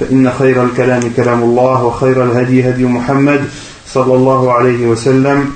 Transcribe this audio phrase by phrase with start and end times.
[0.00, 3.44] فإن خير الكلام كلام الله وخير الهدي هدي محمد
[3.86, 5.50] صلى الله عليه وسلم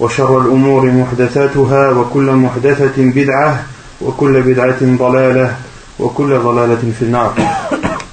[0.00, 3.64] وشر الأمور محدثاتها وكل محدثة بدعة
[4.00, 5.56] وكل بدعة ضلالة
[5.98, 7.34] وكل ضلالة في النار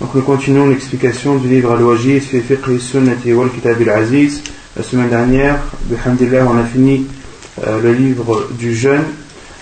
[0.02, 4.42] Donc nous continuons l'explication du livre Al-Wajiz fi fiqh sunnati wal kitab al-aziz.
[4.76, 7.08] La semaine dernière, bihamdillah, on a fini
[7.66, 9.06] euh, le livre du jeûne.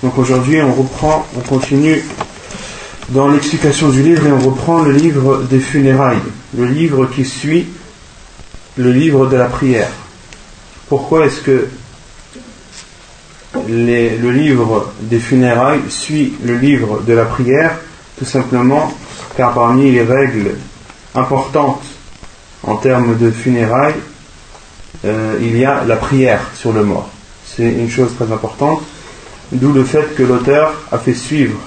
[0.02, 2.04] Donc aujourd'hui, on reprend, on continue
[3.14, 6.18] dans l'explication du livre et on reprend le livre des funérailles,
[6.58, 7.68] le livre qui suit
[8.76, 9.90] le livre de la prière.
[10.90, 11.68] Pourquoi est-ce que
[13.70, 17.78] le livre des funérailles suit le livre de la prière?
[18.18, 18.92] Tout simplement
[19.38, 20.52] car parmi les règles
[21.14, 21.84] importantes
[22.64, 23.96] en termes de funérailles,
[25.06, 27.10] euh, il y a la prière sur le mort.
[27.46, 28.82] C'est une chose très importante,
[29.52, 31.60] d'où le fait que l'auteur a fait suivre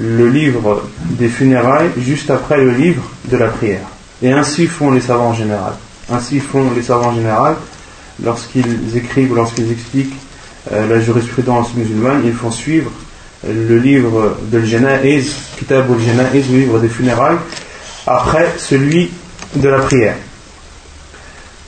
[0.00, 3.86] le livre des funérailles juste après le livre de la prière.
[4.22, 5.72] Et ainsi font les savants en général.
[6.10, 7.56] Ainsi font les savants en général
[8.22, 10.16] lorsqu'ils écrivent ou lorsqu'ils expliquent
[10.72, 12.90] euh, la jurisprudence musulmane, ils font suivre
[13.46, 17.36] le livre de Janaïs, Kitab al-Janaïs, le livre des funérailles,
[18.06, 19.10] après celui
[19.54, 20.16] de la prière.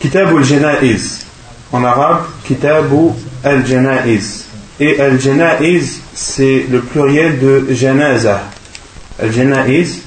[0.00, 1.26] Kitab al-Janaïs,
[1.72, 2.86] en arabe, Kitab
[3.44, 4.46] al-Janaïs.
[4.80, 8.42] Et al-Janaïs, c'est le pluriel de Janaza.
[9.22, 10.00] Al-Janaïs,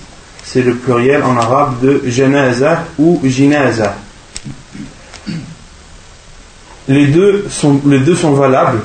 [0.43, 3.95] c'est le pluriel en arabe de Janaza ou Jinaza.
[6.87, 8.81] Les deux sont, les deux sont valables.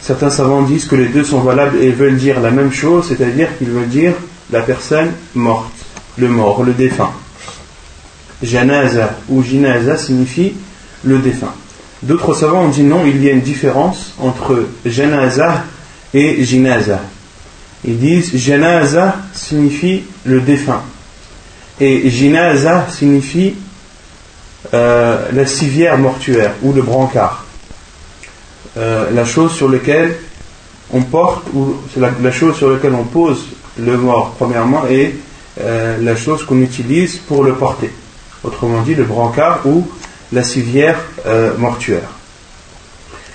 [0.00, 3.48] Certains savants disent que les deux sont valables et veulent dire la même chose, c'est-à-dire
[3.58, 4.14] qu'ils veulent dire
[4.50, 5.72] la personne morte,
[6.18, 7.12] le mort, le défunt.
[8.42, 10.54] Janaza ou Jinaza signifie
[11.04, 11.54] le défunt.
[12.02, 15.64] D'autres savants ont dit non, il y a une différence entre Janaza
[16.14, 17.00] et Jinaza.
[17.84, 20.82] Ils disent Janaza signifie le défunt
[21.80, 23.54] et Jinaza signifie
[24.74, 27.46] euh, la civière mortuaire ou le brancard.
[28.76, 30.16] Euh, la chose sur laquelle
[30.92, 33.44] on porte ou la chose sur laquelle on pose
[33.78, 35.16] le mort premièrement et
[35.60, 37.90] euh, la chose qu'on utilise pour le porter.
[38.44, 39.86] Autrement dit, le brancard ou
[40.32, 40.96] la civière
[41.26, 42.08] euh, mortuaire.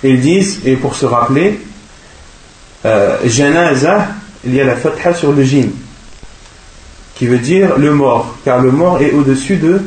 [0.02, 1.60] Ils disent, et pour se rappeler,
[2.84, 4.08] euh, janaza,
[4.44, 5.68] il y a la fatha sur le jin,
[7.14, 9.82] qui veut dire le mort, car le mort est au-dessus de,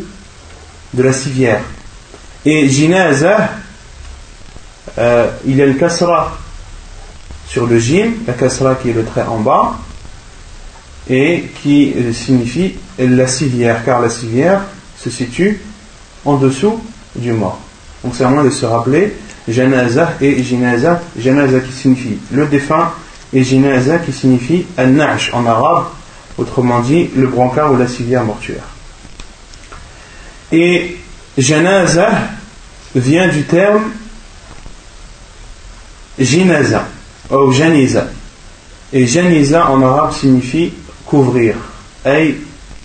[0.94, 1.62] de la civière.
[2.46, 3.52] Et jinaza,
[4.98, 6.38] euh, il y a le kasra
[7.48, 9.78] sur le jim, la kasra qui est le trait en bas,
[11.10, 14.62] et qui signifie la civière, car la civière
[14.98, 15.60] se situe
[16.26, 16.80] en dessous
[17.16, 17.60] du mort.
[18.04, 19.16] Donc c'est moins de se rappeler
[19.48, 22.92] janaza et jinaza, janaza qui signifie le défunt
[23.34, 25.86] et jinaza qui signifie an-nash en arabe,
[26.38, 28.68] autrement dit le brancard ou la civière mortuaire.
[30.52, 30.98] Et
[31.38, 32.10] janaza
[32.96, 33.84] vient du terme
[36.18, 36.86] jinaza
[37.30, 38.08] ou janiza.
[38.92, 40.74] Et janiza en arabe signifie
[41.06, 41.56] couvrir,
[42.06, 42.38] ay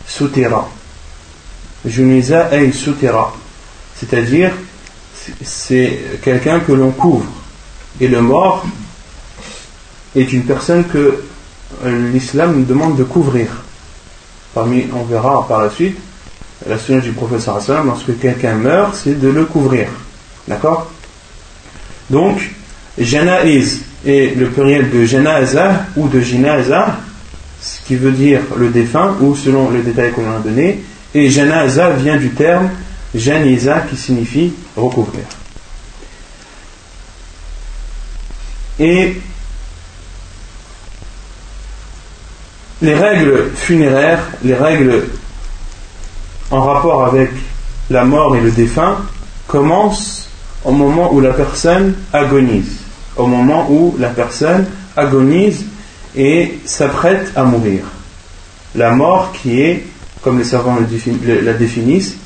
[0.06, 0.69] soutira.
[1.85, 3.33] Juniza ay soutira.
[3.97, 4.53] C'est-à-dire,
[5.43, 7.31] c'est quelqu'un que l'on couvre.
[8.00, 8.67] Et le mort
[10.17, 11.23] est une personne que
[12.12, 13.49] l'islam nous demande de couvrir.
[14.52, 15.96] Parmi, on verra par la suite,
[16.69, 19.88] la sunna du professeur Hassan, lorsque quelqu'un meurt, c'est de le couvrir.
[20.47, 20.90] D'accord?
[22.11, 22.50] Donc,
[22.99, 26.99] Janaïs est le pluriel de Janaza ou de Jinaza,
[27.61, 31.90] ce qui veut dire le défunt, ou selon les détails qu'on a donnés, et Janaza
[31.90, 32.70] vient du terme
[33.14, 35.25] Janiza qui signifie recouvrir.
[38.78, 39.16] Et
[42.82, 45.05] les règles funéraires, les règles
[46.50, 47.31] en rapport avec
[47.90, 48.99] la mort et le défunt
[49.46, 50.28] commencent
[50.64, 52.81] au moment où la personne agonise.
[53.16, 54.66] au moment où la personne
[54.96, 55.64] agonise
[56.16, 57.84] et s'apprête à mourir.
[58.75, 59.84] La mort qui est,
[60.22, 60.78] comme les savants
[61.25, 62.16] la définissent,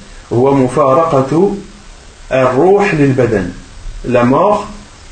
[4.05, 4.67] la mort,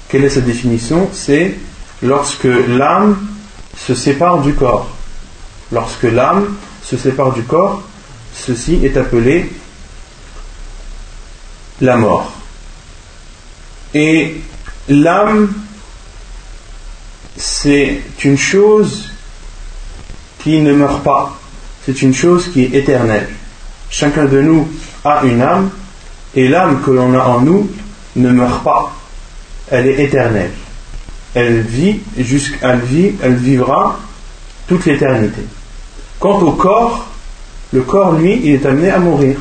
[0.09, 1.09] quelle est sa définition?
[1.13, 1.55] C'est
[2.03, 3.27] lorsque l'âme
[3.77, 4.89] se sépare du corps.
[5.73, 7.83] Lorsque l'âme se sépare du corps,
[8.35, 9.51] ceci est appelé
[11.81, 12.33] la mort.
[13.95, 14.41] Et
[14.89, 15.53] l'âme,
[17.37, 19.09] c'est une chose
[20.43, 21.39] qui ne meurt pas.
[21.85, 23.29] C'est une chose qui est éternelle.
[23.91, 24.69] Chacun de nous
[25.05, 25.71] a une âme
[26.35, 27.71] et l'âme que l'on a en nous
[28.17, 28.93] ne meurt pas.
[29.71, 30.51] Elle est éternelle.
[31.35, 32.77] Elle vit jusqu'à
[33.23, 33.99] elle vivra
[34.67, 35.43] toute l'éternité.
[36.19, 37.07] Quant au corps,
[37.73, 39.37] le corps, lui, il est amené à mourir.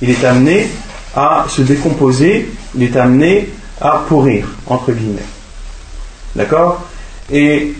[0.00, 0.68] Il est amené
[1.14, 3.50] à se décomposer, il est amené
[3.80, 5.26] à pourrir, entre guillemets.
[6.36, 6.86] D'accord?
[7.30, 7.74] Et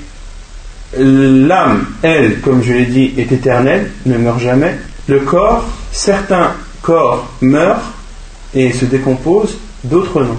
[0.97, 4.77] l'âme, elle, comme je l'ai dit, est éternelle, ne meurt jamais.
[5.07, 7.93] Le corps, certains corps meurent
[8.55, 10.37] et se décomposent, d'autres non.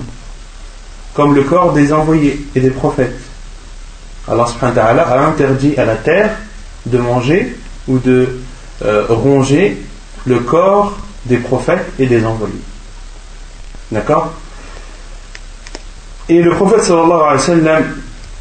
[1.13, 3.19] Comme le corps des envoyés et des prophètes.
[4.27, 4.45] Allah
[5.07, 6.31] a interdit à la terre
[6.85, 7.57] de manger
[7.87, 8.39] ou de
[8.83, 9.77] euh, ronger
[10.25, 12.53] le corps des prophètes et des envoyés.
[13.91, 14.31] D'accord?
[16.29, 17.83] Et le prophète sallallahu alayhi wa sallam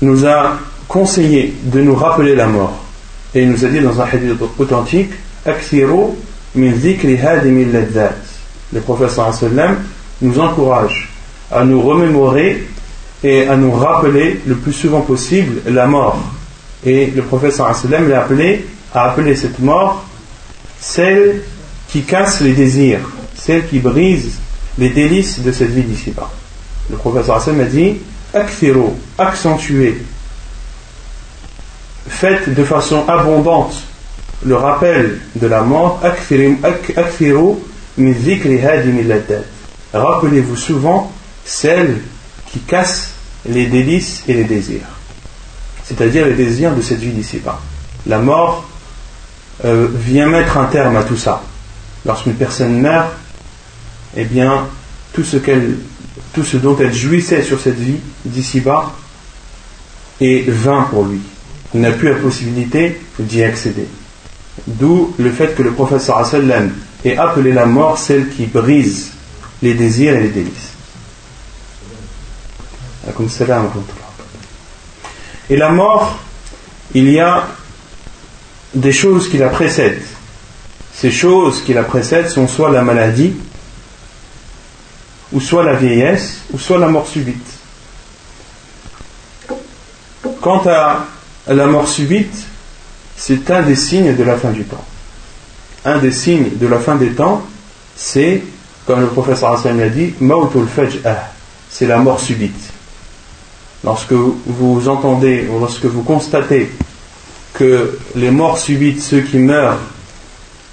[0.03, 2.79] nous a conseillé de nous rappeler la mort.
[3.35, 5.11] Et il nous a dit dans un hadith authentique
[6.57, 6.73] Le
[9.09, 9.77] sallam
[10.21, 11.09] nous encourage
[11.51, 12.67] à nous remémorer
[13.23, 16.19] et à nous rappeler le plus souvent possible la mort.
[16.85, 20.05] Et le sallam l'a appelé, a appelé cette mort
[20.81, 21.43] celle
[21.89, 23.01] qui casse les désirs,
[23.35, 24.39] celle qui brise
[24.79, 26.31] les délices de cette vie d'ici-bas.
[26.91, 27.97] Le professeur a dit
[29.19, 30.03] accentuez,
[32.09, 33.83] faites de façon abondante
[34.45, 36.03] le rappel de la mort.
[39.93, 41.13] Rappelez-vous souvent
[41.45, 41.99] celle
[42.53, 43.15] qui casse
[43.49, 44.87] les délices et les désirs,
[45.85, 47.61] c'est-à-dire les désirs de cette vie d'ici-bas.
[48.07, 48.69] La mort
[49.65, 51.43] euh, vient mettre un terme à tout ça.
[52.07, 53.11] Lorsqu'une personne meurt,
[54.17, 54.67] eh bien,
[55.13, 55.37] tout ce,
[56.33, 58.93] tout ce dont elle jouissait sur cette vie d'ici-bas
[60.21, 61.21] est vain pour lui.
[61.75, 63.87] Il n'a plus la possibilité d'y accéder.
[64.67, 66.73] D'où le fait que le professeur sallam
[67.05, 69.13] ait appelé la mort celle qui brise
[69.63, 70.71] les désirs et les délices.
[75.49, 76.19] Et la mort,
[76.95, 77.47] il y a
[78.75, 80.03] des choses qui la précèdent.
[80.95, 83.35] Ces choses qui la précèdent sont soit la maladie,
[85.33, 87.47] ou soit la vieillesse, ou soit la mort subite.
[90.41, 91.07] Quant à
[91.47, 92.47] la mort subite,
[93.21, 94.83] c'est un des signes de la fin du temps.
[95.85, 97.43] Un des signes de la fin des temps,
[97.95, 98.43] c'est,
[98.87, 100.15] comme le professeur Hassan l'a dit,
[101.69, 102.73] c'est la mort subite.
[103.85, 106.71] Lorsque vous entendez, lorsque vous constatez
[107.53, 109.79] que les morts subites, ceux qui meurent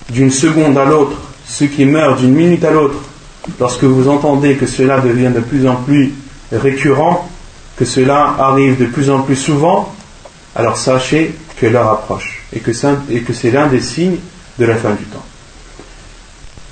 [0.10, 3.00] d'une seconde à l'autre, ceux qui meurent d'une minute à l'autre,
[3.60, 6.14] lorsque vous entendez que cela devient de plus en plus
[6.54, 7.30] récurrent,
[7.76, 9.94] que cela arrive de plus en plus souvent,
[10.56, 14.18] alors sachez que l'heure approche et que c'est l'un des signes
[14.58, 15.26] de la fin du temps.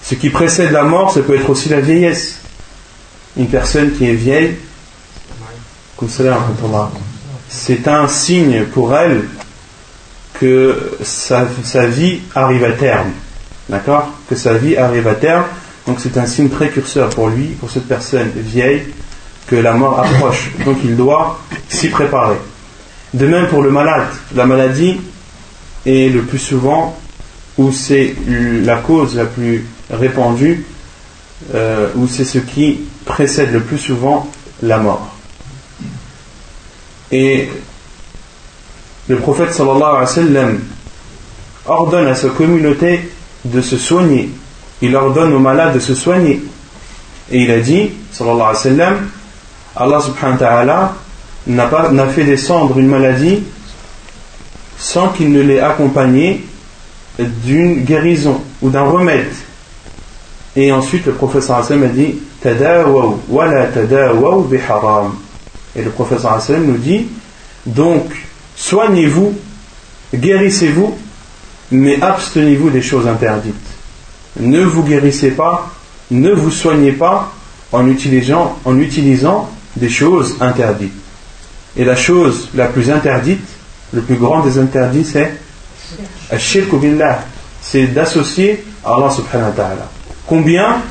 [0.04, 2.40] Ce qui précède la mort, ça peut être aussi la vieillesse.
[3.38, 4.56] Une personne qui est vieille,
[7.50, 9.24] c'est un signe pour elle
[10.40, 11.46] que sa,
[11.88, 13.12] vie arrive à terme.
[13.70, 14.10] D'accord?
[14.30, 15.46] Que sa vie arrive à terme.
[15.88, 18.84] Donc c'est un signe précurseur pour lui, pour cette personne vieille,
[19.48, 20.52] que la mort approche.
[20.66, 21.40] Donc il doit
[21.70, 22.38] s'y préparer.
[23.14, 24.08] De même pour le malade.
[24.36, 25.00] La maladie
[25.86, 26.98] est le plus souvent,
[27.58, 28.16] ou c'est
[28.64, 30.66] la cause la plus répandue,
[31.54, 34.30] euh, ou c'est ce qui précède le plus souvent
[34.62, 35.16] la mort.
[37.12, 37.50] Et
[39.08, 43.12] le prophète sallallahu alayhi wa ordonne à sa communauté
[43.46, 44.30] de se soigner.
[44.82, 46.44] Il ordonne aux malades de se soigner.
[47.32, 49.10] Et il a dit, sallallahu alayhi wa sallam,
[49.76, 50.94] Allah subhanahu wa ta'ala
[51.92, 53.44] n'a fait descendre une maladie
[54.78, 56.46] sans qu'il ne l'ait accompagnée
[57.20, 59.32] d'une guérison ou d'un remède.
[60.56, 65.16] Et ensuite, le wa sallam a dit, Tadawaw, wala tadawaw biharam.
[65.76, 67.08] Et le wa sallam nous dit,
[67.66, 68.06] donc,
[68.56, 69.34] soignez-vous,
[70.14, 70.96] guérissez-vous,
[71.72, 73.56] mais abstenez-vous des choses interdites.
[74.40, 75.72] Ne vous guérissez pas,
[76.12, 77.32] ne vous soignez pas
[77.72, 80.94] en utilisant, en utilisant des choses interdites.
[81.78, 83.46] Et la chose la plus interdite,
[83.96, 85.32] le plus grand des interdits, c'est
[87.62, 89.90] c'est d'associer Allah subhanahu wa ta'ala.
[90.28, 90.82] Combien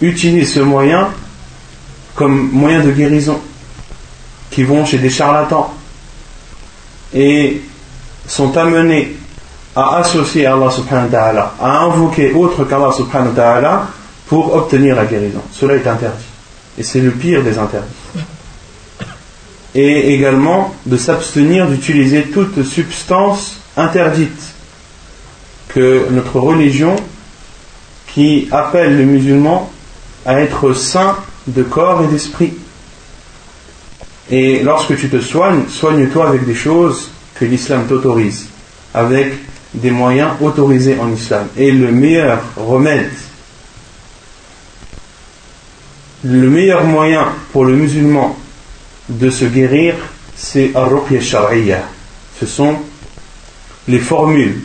[0.00, 1.08] utilisent ce moyen
[2.14, 3.38] comme moyen de guérison
[4.50, 5.72] qui vont chez des charlatans
[7.14, 7.62] et
[8.26, 9.16] sont amenés
[9.74, 13.86] à associer Allah subhanahu wa ta'ala, à invoquer autre qu'Allah subhanahu wa ta'ala
[14.26, 15.42] pour obtenir la guérison.
[15.52, 16.24] Cela est interdit.
[16.78, 17.86] Et c'est le pire des interdits.
[19.74, 24.52] Et également de s'abstenir d'utiliser toute substance interdite
[25.68, 26.96] que notre religion
[28.14, 29.70] qui appelle les musulmans
[30.26, 32.52] à être saints de corps et d'esprit.
[34.30, 38.48] Et lorsque tu te soignes, soigne-toi avec des choses que l'islam t'autorise,
[38.94, 39.34] avec
[39.74, 41.46] des moyens autorisés en islam.
[41.56, 43.10] Et le meilleur remède,
[46.24, 48.36] le meilleur moyen pour le musulman
[49.18, 49.94] de se guérir,
[50.36, 51.20] c'est ar-ruqya.
[52.40, 52.76] Ce sont
[53.88, 54.60] les formules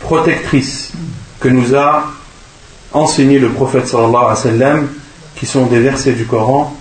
[0.00, 0.92] protectrices
[1.40, 2.12] que nous a
[2.92, 4.86] enseigné le prophète sallallahu
[5.36, 6.76] qui sont des versets du Coran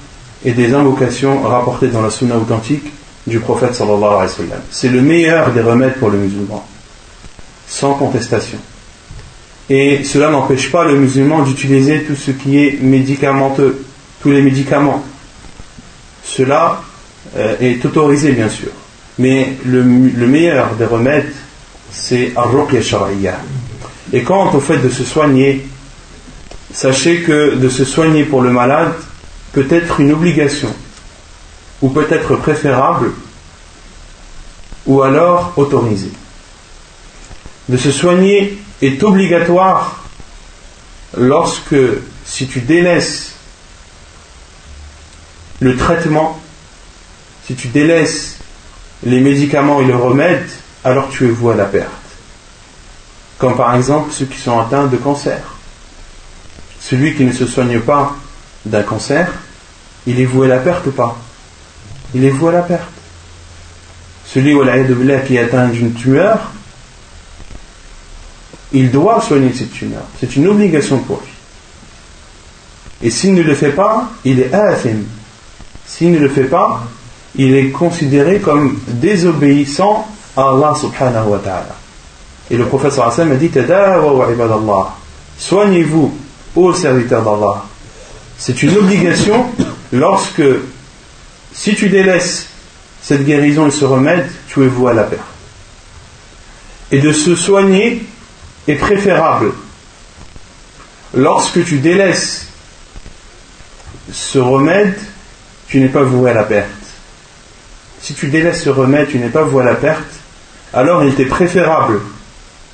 [0.45, 2.91] et des invocations rapportées dans la sunna authentique
[3.25, 4.61] du prophète sallallahu alayhi wa sallam.
[4.69, 6.65] C'est le meilleur des remèdes pour le musulman,
[7.67, 8.57] sans contestation.
[9.69, 13.85] Et cela n'empêche pas le musulman d'utiliser tout ce qui est médicamenteux,
[14.21, 15.03] tous les médicaments.
[16.35, 16.81] Cela
[17.37, 18.69] euh, est autorisé bien sûr.
[19.19, 21.31] Mais le, le meilleur des remèdes,
[21.91, 22.33] c'est
[22.81, 23.39] shar'iyya.
[24.11, 25.67] Et quant au fait de se soigner,
[26.73, 28.93] sachez que de se soigner pour le malade
[29.51, 30.73] peut être une obligation,
[31.83, 33.11] ou peut être préférable,
[34.87, 36.09] ou alors autorisé.
[37.69, 40.03] De se soigner est obligatoire
[41.15, 41.75] lorsque,
[42.25, 43.32] si tu délaisses
[45.63, 46.39] le traitement,
[47.47, 48.37] si tu délaisses
[49.03, 50.45] les médicaments et le remède,
[50.83, 51.89] alors tu es voué à la perte.
[53.37, 55.39] Comme par exemple ceux qui sont atteints de cancer.
[56.81, 58.13] Celui qui ne se soigne pas
[58.65, 59.31] d'un cancer,
[60.05, 61.17] il est voué à la perte ou pas?
[62.13, 62.83] Il est voué à la perte.
[64.25, 64.57] Celui
[65.25, 66.51] qui est atteint d'une tumeur,
[68.73, 70.03] il doit soigner cette tumeur.
[70.19, 71.31] C'est une obligation pour lui.
[73.01, 75.03] Et s'il ne le fait pas, il est athim.
[75.85, 76.83] S'il ne le fait pas,
[77.35, 81.75] il est considéré comme désobéissant Allah subhanahu wa ta'ala.
[82.49, 84.91] Et le prophète sallallahu alayhi wa sallam a dit
[85.37, 86.13] Soignez-vous,
[86.55, 87.63] ô serviteurs d'Allah.
[88.37, 89.45] C'est une obligation
[89.91, 90.43] lorsque,
[91.53, 92.47] si tu délaisses
[93.01, 95.21] cette guérison et ce remède, tu es voué à la perte.
[96.91, 98.05] Et de se soigner
[98.67, 99.53] est préférable
[101.13, 102.47] lorsque tu délaisses
[104.11, 104.95] ce remède,
[105.73, 106.69] tu n'es pas voué à la perte.
[107.99, 110.03] Si tu délaisses ce remède, tu n'es pas voué à la perte
[110.71, 111.99] alors il était préférable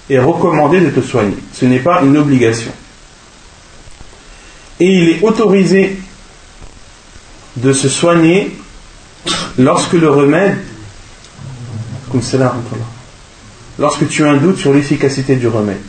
[0.09, 1.37] et recommandé de te soigner.
[1.53, 2.73] Ce n'est pas une obligation.
[4.81, 5.97] Et il est autorisé
[7.55, 8.57] de se soigner
[9.57, 10.57] lorsque le remède,
[12.11, 12.53] comme cela,
[13.77, 15.79] lorsque tu as un doute sur l'efficacité du remède,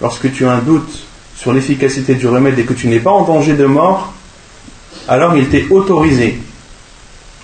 [0.00, 1.00] lorsque tu as un doute
[1.34, 4.14] sur l'efficacité du remède et que tu n'es pas en danger de mort,
[5.08, 6.40] alors il t'est autorisé.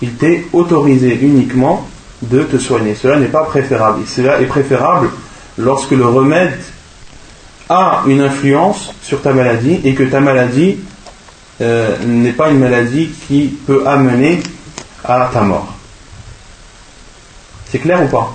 [0.01, 1.87] Il t'est autorisé uniquement
[2.21, 2.95] de te soigner.
[2.95, 4.03] Cela n'est pas préférable.
[4.07, 5.09] Cela est préférable
[5.57, 6.59] lorsque le remède
[7.69, 10.77] a une influence sur ta maladie et que ta maladie
[11.61, 14.41] euh, n'est pas une maladie qui peut amener
[15.03, 15.73] à ta mort.
[17.69, 18.33] C'est clair ou pas?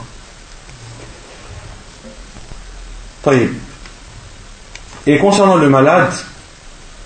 [5.06, 6.12] Et concernant le malade,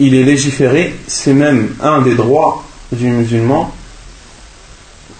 [0.00, 3.72] il est légiféré, c'est même un des droits du musulman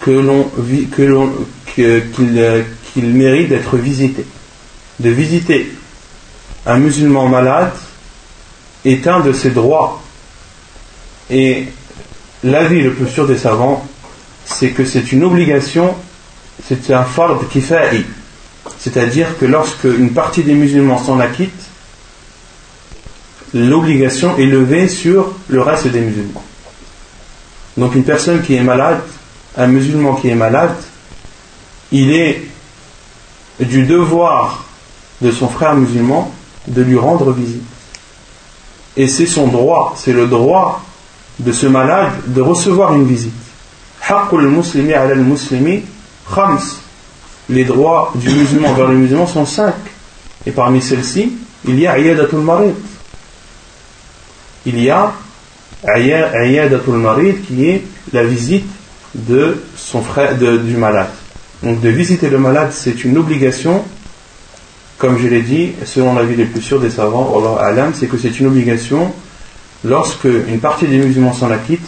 [0.07, 2.03] euh,
[2.95, 4.25] qu'il mérite d'être visité.
[5.01, 5.73] De visiter
[6.67, 7.73] un musulman malade
[8.85, 10.03] est un de ses droits.
[11.31, 11.67] Et
[12.43, 13.87] l'avis le plus sûr des savants,
[14.45, 15.95] c'est que c'est une obligation,
[16.67, 18.05] c'est un fard kifa'i.
[18.79, 21.68] C'est-à-dire que lorsque une partie des musulmans s'en acquitte,
[23.55, 26.45] l'obligation est levée sur le reste des musulmans.
[27.77, 29.01] Donc une personne qui est malade
[29.59, 30.77] un musulman qui est malade,
[31.91, 32.49] il est
[33.61, 34.65] du devoir
[35.21, 36.33] de son frère musulman
[36.69, 37.63] de lui rendre visite.
[38.97, 40.83] Et c'est son droit, c'est le droit
[41.41, 43.33] de ce malade de recevoir une visite.
[47.49, 49.75] Les droits du musulman vers le musulman sont cinq.
[50.47, 51.33] Et parmi celles-ci,
[51.67, 52.75] il y a Iyadatul Marid.
[54.69, 55.15] Il y a
[55.97, 58.67] Iyadatul Marid qui est la visite
[59.15, 61.09] de son frère, du malade.
[61.63, 63.83] Donc de visiter le malade, c'est une obligation,
[64.99, 67.35] comme je l'ai dit, selon l'avis les plus sûrs des savants,
[67.95, 69.11] c'est que c'est une obligation
[69.85, 71.87] lorsque une partie des musulmans s'en acquitte,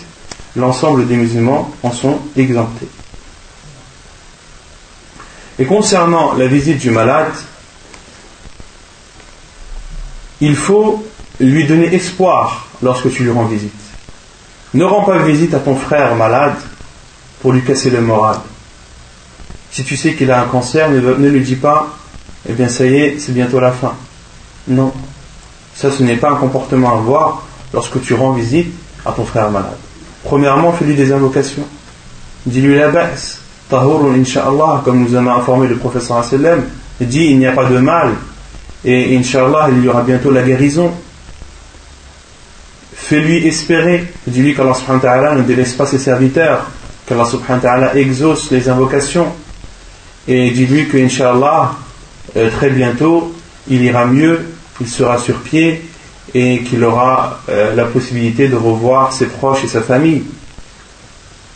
[0.57, 2.89] l'ensemble des musulmans en sont exemptés.
[5.59, 7.33] Et concernant la visite du malade,
[10.41, 11.05] il faut
[11.39, 13.73] lui donner espoir lorsque tu lui rends visite.
[14.75, 16.55] Ne rends pas visite à ton frère malade
[17.41, 18.37] pour lui casser le moral.
[19.71, 21.89] Si tu sais qu'il a un cancer, ne, lui dis pas,
[22.49, 23.95] eh bien ça y est, c'est bientôt la fin.
[24.69, 24.93] Non.
[25.75, 28.73] Ça, ce n'est pas un comportement à avoir lorsque tu rends visite
[29.05, 29.77] à ton frère malade.
[30.25, 31.67] Premièrement, fais-lui des invocations.
[32.47, 33.41] Dis-lui la baisse.
[33.69, 36.65] Tahurun inshallah, comme nous en a informé le professeur sallam,
[37.01, 38.11] dit il n'y a pas de mal
[38.85, 40.91] et inshallah il y aura bientôt la guérison.
[43.11, 46.71] Fais-lui espérer, dis-lui qu'Allah subhanahu wa ta'ala ne délaisse pas ses serviteurs,
[47.07, 49.27] qu'Allah subhanahu exauce les invocations
[50.29, 51.73] et dis-lui que inshallah
[52.37, 53.35] euh, très bientôt
[53.69, 54.47] il ira mieux,
[54.81, 55.91] il sera sur pied
[56.35, 60.23] et qu'il aura euh, la possibilité de revoir ses proches et sa famille.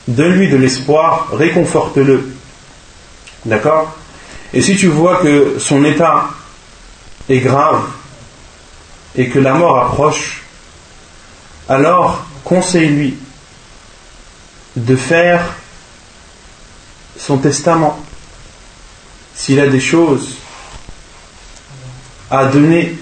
[0.09, 2.33] Donne-lui de l'espoir, réconforte-le.
[3.47, 3.97] D'accord?
[4.53, 6.31] Et si tu vois que son état
[7.29, 7.81] est grave
[9.15, 10.44] et que la mort approche,
[11.69, 13.17] alors conseille-lui
[14.77, 15.55] de faire
[17.19, 17.99] son testament.
[19.35, 20.37] S'il a des choses
[22.31, 22.97] à donner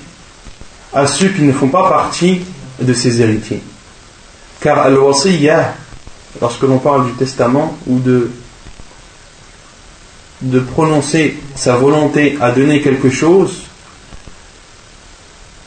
[0.92, 2.42] à ceux qui ne font pas partie
[2.80, 3.62] de ses héritiers.
[4.60, 5.74] Car al-wasiyah,
[6.40, 8.30] lorsque l'on parle du testament ou de,
[10.42, 13.62] de prononcer sa volonté à donner quelque chose,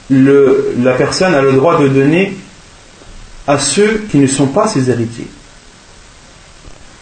[0.10, 2.38] la personne a le droit de donner
[3.48, 5.28] à ceux qui ne sont pas ses héritiers.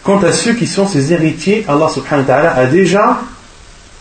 [0.02, 3.20] Quant à ceux qui sont ses héritiers, Allah subhanahu wa ta'ala a déjà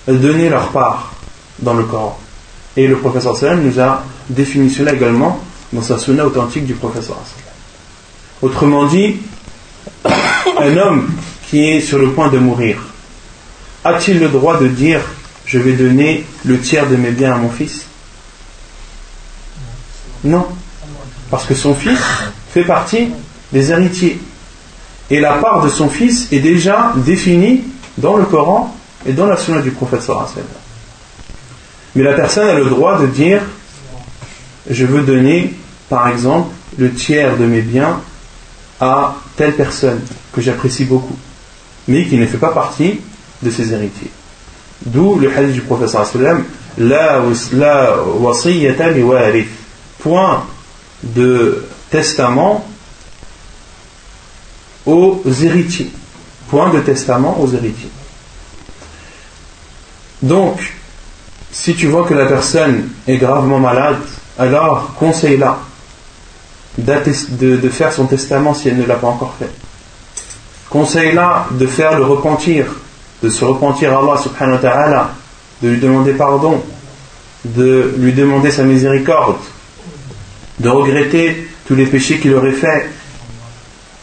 [0.08, 1.14] donné leur part
[1.60, 2.20] dans le Coran.
[2.76, 5.40] Et le professeur sallam nous a défini cela également
[5.72, 7.18] dans sa sunna authentique du professeur
[8.42, 9.18] Autrement dit,
[10.60, 11.10] un homme
[11.50, 12.78] qui est sur le point de mourir,
[13.86, 15.02] a-t-il le droit de dire
[15.46, 17.86] je vais donner le tiers de mes biens à mon fils?
[20.24, 20.48] Non.
[21.34, 22.00] Parce que son fils
[22.54, 23.08] fait partie
[23.52, 24.20] des héritiers.
[25.10, 27.64] Et la part de son fils est déjà définie
[27.98, 30.08] dans le Coran et dans la sunna du prophète
[31.96, 33.42] Mais la personne a le droit de dire
[34.70, 35.56] je veux donner,
[35.90, 38.00] par exemple, le tiers de mes biens
[38.80, 40.02] à telle personne
[40.34, 41.18] que j'apprécie beaucoup,
[41.88, 43.00] mais qui ne fait pas partie
[43.42, 44.12] de ses héritiers.
[44.86, 46.44] D'où le hadith du professeur sallam,
[46.78, 47.22] la
[48.20, 49.04] wasiyata li
[49.98, 50.44] Point
[51.04, 52.66] de testament
[54.86, 55.92] aux héritiers.
[56.50, 57.92] Point de testament aux héritiers.
[60.22, 60.74] Donc,
[61.52, 63.98] si tu vois que la personne est gravement malade,
[64.40, 65.60] alors conseille-la
[66.78, 69.52] de, faire son testament si elle ne l'a pas encore fait.
[70.70, 72.66] Conseille-la de faire le repentir,
[73.22, 75.10] de se repentir à Allah subhanahu wa ta'ala,
[75.62, 76.64] de lui demander pardon,
[77.46, 79.38] de lui demander sa miséricorde,
[80.60, 82.90] de regretter tous les péchés qu'il aurait faits.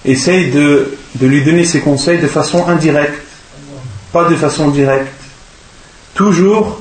[0.04, 3.22] Essaye de, de lui donner ses conseils de façon indirecte,
[4.12, 5.12] pas de façon directe.
[6.14, 6.80] Toujours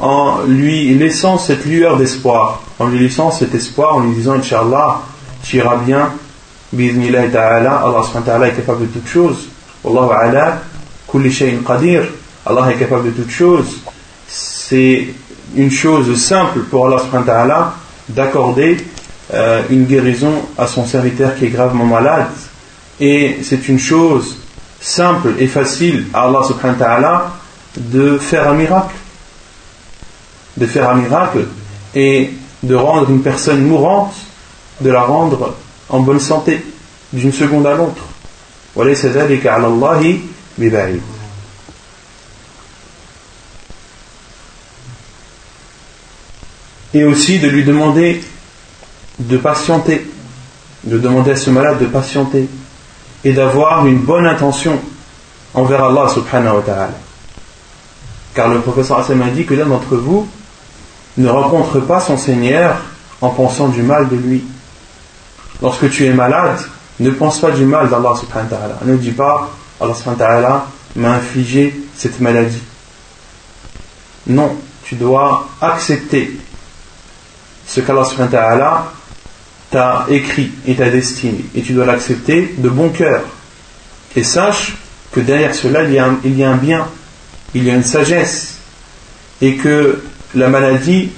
[0.00, 5.02] en lui laissant cette lueur d'espoir, en lui laissant cet espoir, en lui disant Inch'Allah,
[5.42, 6.12] tu iras bien,
[6.72, 9.48] Bismillah ta'ala, Allah subhanahu est capable de toutes choses.
[9.84, 10.60] Ala,
[11.10, 12.04] kulli shay'in qadir,
[12.44, 13.78] Allah est capable de toutes choses.
[14.26, 15.08] C'est
[15.56, 17.70] une chose simple pour Allah subhanahu
[18.08, 18.76] d'accorder
[19.34, 22.26] euh, une guérison à son serviteur qui est gravement malade.
[23.00, 24.38] Et c'est une chose
[24.80, 27.32] simple et facile à Allah subhanahu wa
[27.76, 28.94] de faire un miracle
[30.58, 31.46] de faire un miracle
[31.94, 32.30] et
[32.62, 34.14] de rendre une personne mourante,
[34.80, 35.54] de la rendre
[35.88, 36.64] en bonne santé
[37.12, 38.02] d'une seconde à l'autre.
[46.94, 48.22] Et aussi de lui demander
[49.18, 50.06] de patienter,
[50.84, 52.48] de demander à ce malade de patienter
[53.24, 54.78] et d'avoir une bonne intention
[55.54, 56.90] envers Allah subhanahu wa ta'ala.
[58.34, 60.28] Car le professeur Hassan a dit que l'un d'entre vous
[61.16, 62.76] ne rencontre pas son Seigneur
[63.20, 64.44] en pensant du mal de lui.
[65.60, 66.58] Lorsque tu es malade,
[67.00, 68.78] ne pense pas du mal d'Allah subhanahu wa ta'ala.
[68.84, 72.62] Ne dis pas Allah subhanahu wa ta'ala m'a infligé cette maladie.
[74.28, 76.38] Non, tu dois accepter
[77.68, 78.90] ce qu'Allah
[79.70, 81.44] t'a écrit et t'a destiné.
[81.54, 83.22] Et tu dois l'accepter de bon cœur.
[84.16, 84.76] Et sache
[85.12, 86.88] que derrière cela, il y, a un, bien,
[87.54, 88.56] il y a une sagesse,
[89.40, 90.02] et que
[90.34, 91.10] la maladie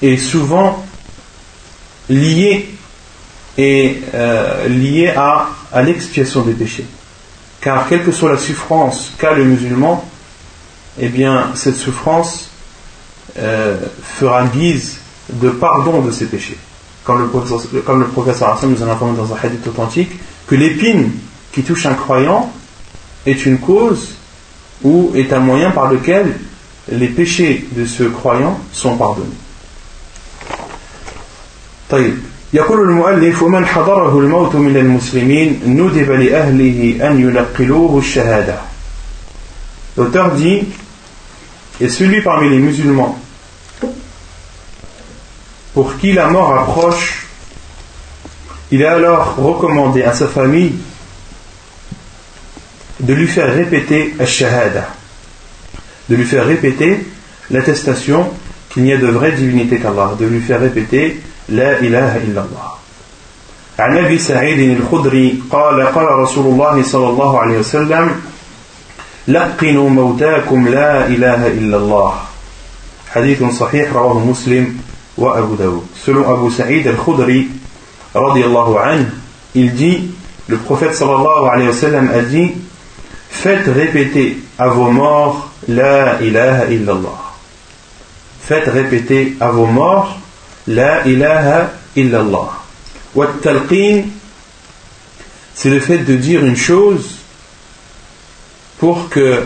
[0.00, 0.86] est souvent
[2.08, 2.70] liée,
[3.58, 6.86] et, euh, liée à, à l'expiation des péchés.
[7.60, 10.08] Car quelle que soit la souffrance qu'a le musulman,
[11.00, 12.50] eh bien, cette souffrance
[13.38, 16.57] euh, fera guise de pardon de ses péchés.
[17.03, 20.11] Comme le professeur, comme le professeur Hassan nous a informé dans un hadith authentique,
[20.47, 21.11] que l'épine
[21.51, 22.51] qui touche un croyant
[23.25, 24.15] est une cause
[24.83, 26.37] ou est un moyen par lequel
[26.91, 29.35] les péchés de ce croyant sont pardonnés.
[31.89, 32.17] طيب
[32.53, 38.57] يقول المؤلف ومن حضره الموت من المسلمين ندب لأهله أن ينقلوه الشهادة
[39.97, 40.63] L'auteur dit
[41.79, 43.17] Et celui parmi les musulmans
[45.73, 47.27] pour qui la mort approche,
[48.71, 50.73] il est alors recommandé à sa famille
[52.99, 54.89] de lui faire répéter al-shahada,
[56.09, 57.05] de lui faire répéter
[57.51, 58.29] l'attestation
[58.69, 62.73] qu'il n'y a de vraie divinité qu'Allah, de lui faire répéter la ilaha illallah.
[63.79, 68.21] عن ابي سعيد الخدري قال قال رسول الله صلى الله عليه وسلم
[69.27, 72.13] لقنوا موتاكم لا اله الا الله
[73.13, 74.77] حديث صحيح رواه مسلم
[75.16, 77.48] Selon Abu Sa'id al-Khudri,
[79.54, 80.10] il dit,
[80.48, 82.52] le prophète a dit,
[83.30, 87.18] faites répéter à vos morts la ilaha illallah.
[88.40, 90.18] Faites répéter à vos morts
[90.66, 92.50] la ilaha illallah.
[93.14, 94.04] Wa talqin,
[95.54, 97.16] c'est le fait de dire une chose
[98.78, 99.44] pour que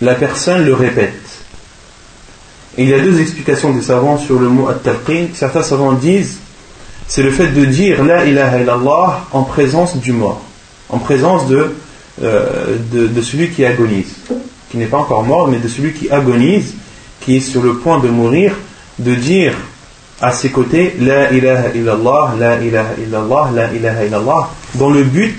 [0.00, 1.21] la personne le répète
[2.78, 5.26] il y a deux explications des savants sur le mot at-talqin.
[5.34, 6.38] Certains savants disent
[7.06, 10.40] c'est le fait de dire la ilaha illallah en présence du mort,
[10.88, 11.70] en présence de
[12.22, 14.14] euh, de, celui qui agonise,
[14.70, 16.74] qui n'est pas encore mort, mais de celui qui agonise,
[17.20, 18.52] qui est sur le point de mourir,
[18.98, 19.54] de dire
[20.20, 25.34] à ses côtés La ilaha illallah, la ilaha illallah, la ilaha illallah, dans le but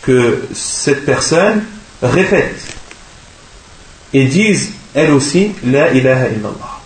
[0.00, 1.64] que cette personne
[2.02, 2.56] répète
[4.14, 6.80] et dise elle aussi La ilaha illallah.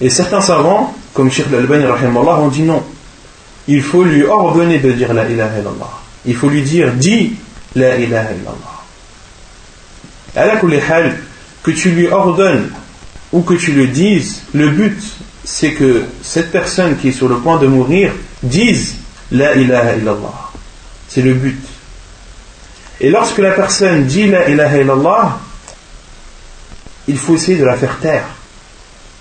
[0.00, 2.82] Et certains savants, comme Sheikh Al-Albani ont dit non.
[3.66, 7.34] Il faut lui ordonner de dire La ilaha illallah il faut lui dire dis
[7.74, 8.30] la ilaha
[10.36, 10.54] illallah.
[11.62, 12.70] que tu lui ordonnes
[13.32, 14.98] ou que tu le dises, le but
[15.44, 18.96] c'est que cette personne qui est sur le point de mourir dise
[19.30, 20.50] la ilaha illallah.
[21.08, 21.60] C'est le but.
[23.00, 25.38] Et lorsque la personne dit la ilaha illallah,
[27.07, 28.25] il faut essayer de la faire taire.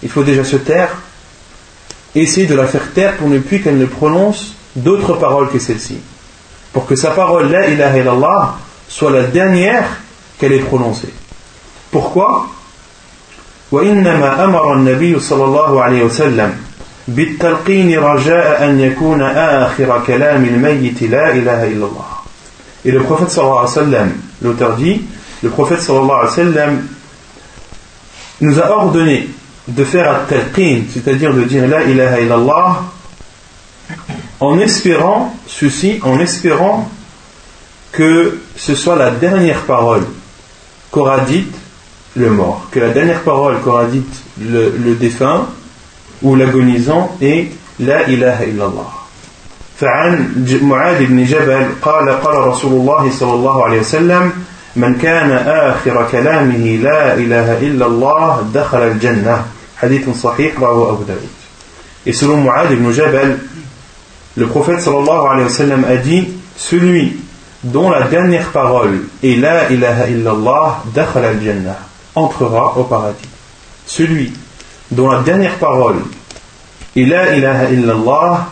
[0.02, 0.90] Il faut déjà se taire,
[2.14, 5.98] essayer de la faire taire pour ne plus qu'elle ne prononce d'autres paroles que celle-ci
[6.72, 8.54] pour que sa parole La ilaha illallah
[8.88, 9.85] soit la dernière
[10.38, 11.12] qu'elle ait prononcée.
[11.90, 12.46] Pourquoi
[13.72, 16.57] وإنما أمر النبي صلى الله عليه وسلم
[17.09, 22.11] بالتلقين رجاء أن يكون آخر كلام الميت لا إله إلا الله
[22.85, 25.02] Et le prophète sallallahu alayhi wa sallam, l'auteur dit,
[25.42, 26.83] le prophète sallallahu alayhi wa sallam
[28.40, 29.28] nous a ordonné
[29.66, 32.83] de faire at-talqin, c'est-à-dire de dire la ilaha illallah
[34.40, 36.88] en espérant ceci, en espérant
[37.92, 40.07] que ce soit la dernière parole
[40.90, 41.54] qu'aura dite
[42.16, 45.46] le mort, que la dernière parole qu'aura dite le, défunt
[46.22, 47.50] ou l'agonisant est
[47.81, 48.98] La ilaha illallah.
[49.78, 54.33] فعن معاذ بن جبل قال قال رسول الله صلى الله عليه وسلم
[54.75, 59.45] من كان آخر كلامه لا إله إلا الله دخل الجنة
[59.77, 61.29] حديث صحيح رواه أبو داود
[62.05, 63.39] Et selon Mu'ad ibn Jabal,
[64.36, 67.15] le prophète sallallahu alayhi wa sallam a dit Celui
[67.63, 71.77] dont la dernière parole est La ilaha illallah dakhal al-jannah
[72.15, 73.29] entrera au paradis.
[73.86, 74.33] Celui
[74.91, 76.01] dont la dernière parole
[76.95, 78.47] est La ilaha illallah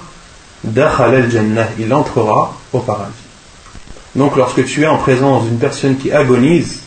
[0.63, 3.20] dakhal al-jannah il entrera au paradis.
[4.15, 6.80] Donc lorsque tu es en présence d'une personne qui agonise,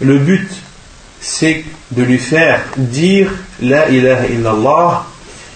[0.00, 0.48] le but
[1.20, 5.04] c'est de lui faire dire La ilaha illallah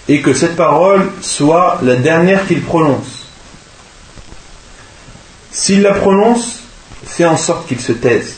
[0.07, 3.25] et que cette parole soit la dernière qu'il prononce.
[5.51, 6.59] S'il la prononce,
[7.05, 8.37] fais en sorte qu'il se taise.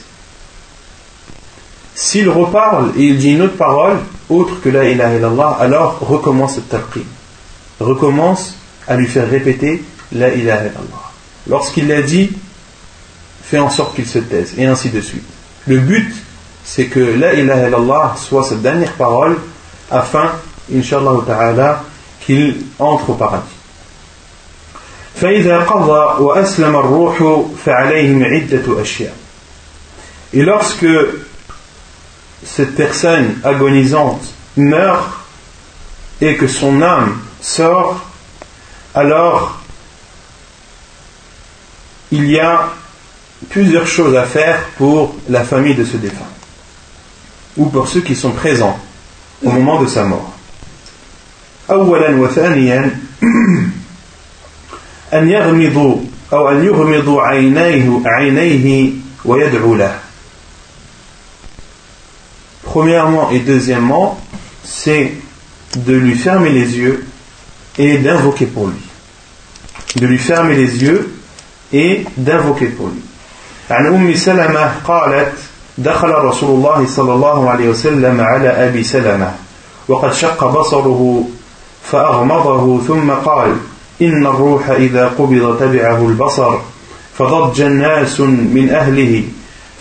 [1.94, 6.56] S'il reparle et il dit une autre parole, autre que la ilaha illallah, alors recommence
[6.56, 7.02] le talqin.
[7.80, 8.56] Recommence
[8.88, 11.09] à lui faire répéter la ilaha illallah.
[11.49, 12.31] Lorsqu'il l'a dit,
[13.43, 15.25] fais en sorte qu'il se taise, et ainsi de suite.
[15.67, 16.15] Le but,
[16.65, 19.39] c'est que la ilaha illallah soit cette dernière parole
[19.91, 20.31] afin
[20.75, 21.85] Inch'Allah ta'ala,
[22.25, 23.55] qu'il entre au paradis.
[25.15, 29.15] فإذا قضى وأسلم الروح فعليهم عدة أشياء
[30.33, 30.87] Et lorsque
[32.45, 34.23] cette personne agonisante
[34.57, 35.09] meurt
[36.21, 38.01] et que son âme sort,
[38.95, 39.58] alors
[42.11, 42.71] il y a
[43.49, 46.31] plusieurs choses à faire pour la famille de ce défunt
[47.57, 48.79] ou pour ceux qui sont présents
[49.43, 50.31] au moment de sa mort.
[51.71, 53.01] أولا وثانيا
[55.15, 55.97] أن يغمضوا
[56.33, 58.91] أو أن يغمضوا عينيه عينيه
[59.25, 59.99] ويدعو له
[62.65, 64.21] Premièrement et deuxièmement,
[64.65, 65.13] c'est
[65.77, 67.07] de lui fermer les yeux
[67.79, 68.83] et d'invoquer pour lui.
[69.97, 71.15] De lui fermer les yeux
[71.74, 73.02] et d'invoquer pour lui.
[73.70, 75.34] عن أم سلمة قالت
[75.78, 79.32] دخل رسول الله صلى الله عليه وسلم على أبي سلمة
[79.88, 81.24] وقد شق بصره
[81.92, 83.56] فأغمضه ثم قال
[84.02, 86.58] إن الروح إذا قبض تبعه البصر
[87.18, 89.24] فضج الناس من أهله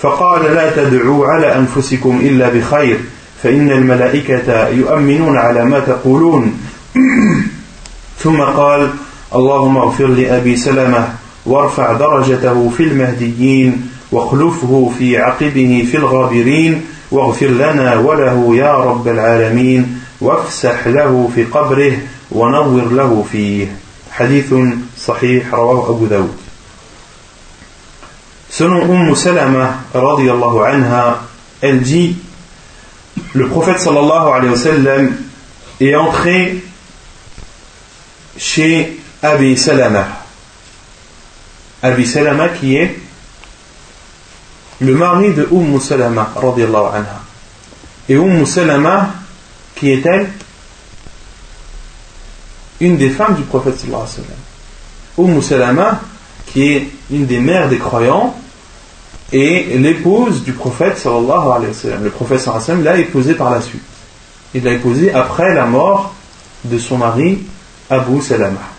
[0.02, 3.00] فقال لا تدعوا على أنفسكم إلا بخير
[3.42, 6.60] فإن الملائكة يؤمنون على ما تقولون
[8.22, 8.90] ثم قال
[9.34, 11.08] اللهم اغفر لأبي سلمة
[11.48, 20.00] وارفع درجته في المهديين واخلفه في عقبه في الغابرين واغفر لنا وله يا رب العالمين
[20.20, 21.92] وافسح له في قبره
[22.30, 23.66] ونور له فيه
[24.10, 24.54] حديث
[24.98, 26.36] صحيح رواه أبو داود
[28.50, 31.20] Selon Umm Salama, anha,
[31.60, 32.16] elle dit
[33.34, 35.12] Le prophète sallallahu alayhi wa sallam
[35.80, 36.64] est entré
[38.38, 40.17] chez Abi Salama.
[41.82, 42.98] Abi Salama qui est
[44.80, 47.20] le mari de Umm Salama, anha.
[48.08, 49.10] Et Umm Salama,
[49.74, 50.30] qui est-elle
[52.80, 54.24] Une des femmes du prophète sallallahu alayhi wa
[55.16, 55.34] sallam.
[55.36, 56.00] Umm Salama,
[56.46, 58.36] qui est une des mères des croyants,
[59.32, 62.04] et l'épouse du prophète sallallahu alayhi wa sallam.
[62.04, 63.82] Le prophète sallallahu alayhi wa sallam l'a épousée par la suite.
[64.54, 66.14] Il l'a épousée après la mort
[66.64, 67.40] de son mari
[67.90, 68.77] Abu Salama.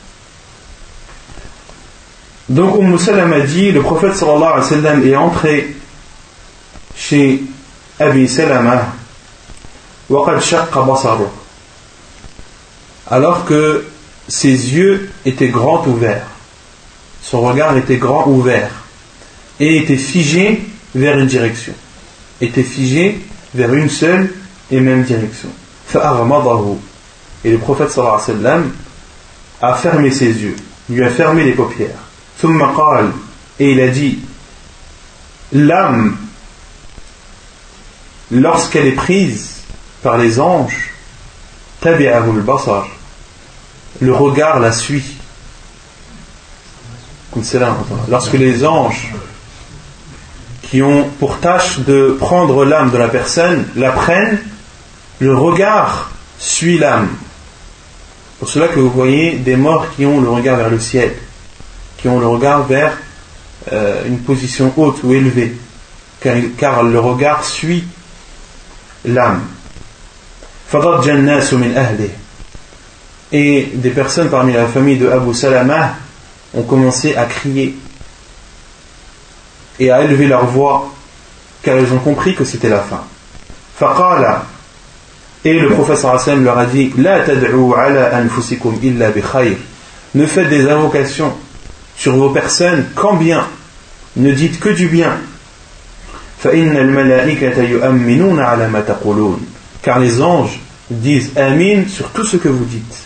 [2.49, 5.75] Donc Umm Salama dit, le prophète sallallahu alayhi est entré
[6.95, 7.43] chez
[7.99, 8.87] Abi Salama.
[13.11, 13.85] Alors que
[14.27, 16.25] ses yeux étaient grands ouverts,
[17.21, 18.71] son regard était grand ouvert.
[19.59, 20.63] Et était figé
[20.95, 21.73] vers une direction,
[22.39, 23.19] était figé
[23.53, 24.33] vers une seule
[24.71, 25.49] et même direction.
[27.43, 28.71] Et le prophète sallallahu alayhi wa sallam
[29.61, 30.55] a fermé ses yeux,
[30.89, 32.08] lui a fermé les paupières.
[33.59, 34.19] Et il a dit
[35.51, 36.15] L'âme,
[38.31, 39.57] lorsqu'elle est prise
[40.01, 40.91] par les anges,
[41.81, 42.87] basar,
[43.99, 45.17] le regard la suit.
[48.09, 49.13] Lorsque les anges
[50.63, 54.39] qui ont pour tâche de prendre l'âme de la personne la prennent,
[55.19, 57.09] le regard suit l'âme.
[58.39, 61.13] Pour cela que vous voyez des morts qui ont le regard vers le ciel,
[62.01, 62.97] qui ont le regard vers
[63.71, 65.55] euh, une position haute ou élevée,
[66.57, 67.83] car, le regard suit
[69.05, 69.41] l'âme.
[73.31, 75.95] Et des personnes parmi la famille de Abu Salama
[76.53, 77.77] ont commencé à crier
[79.79, 80.93] et à élever leur voix
[81.63, 83.03] car ils ont compris que c'était la fin.
[85.45, 89.21] Et le professeur Hassan leur a dit La ala anfusikum illa bi.
[90.15, 91.33] Ne faites des invocations
[91.99, 93.45] sur vos personnes qu'en bien.
[94.15, 95.17] Ne dites que du bien.
[99.81, 100.59] Car les anges
[100.89, 103.03] disent Amin sur tout ce que vous dites.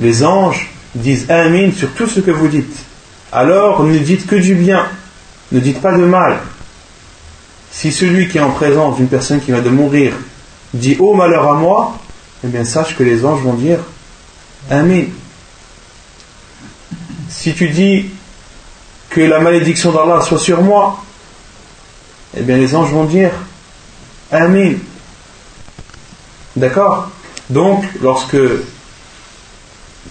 [0.00, 2.76] Les anges disent Amin sur tout ce que vous dites.
[3.30, 4.84] Alors ne dites que du bien.
[5.52, 6.38] Ne dites pas de mal.
[7.70, 10.14] Si celui qui est en présence d'une personne qui va de mourir
[10.74, 11.96] dit Oh malheur à moi,
[12.44, 13.78] eh bien sache que les anges vont dire
[14.68, 15.04] Amin.
[17.38, 18.06] Si tu dis
[19.10, 21.04] que la malédiction d'Allah soit sur moi,
[22.36, 23.30] eh bien les anges vont dire
[24.32, 24.72] Amin.
[26.56, 27.12] D'accord?
[27.48, 28.36] Donc, lorsque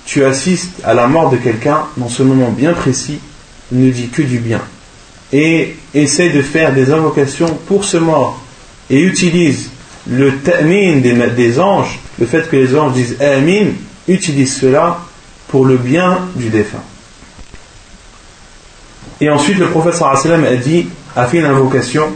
[0.05, 3.19] tu assistes à la mort de quelqu'un, dans ce moment bien précis,
[3.73, 4.61] ne dis que du bien
[5.33, 8.41] et essaie de faire des invocations pour ce mort
[8.89, 9.69] et utilise
[10.09, 13.71] le ta'min des, anges, le fait que les anges disent amin,
[14.07, 15.01] utilise cela
[15.49, 16.83] pour le bien du défunt.
[19.19, 22.09] Et ensuite, le prophète sallam a dit, a fait une invocation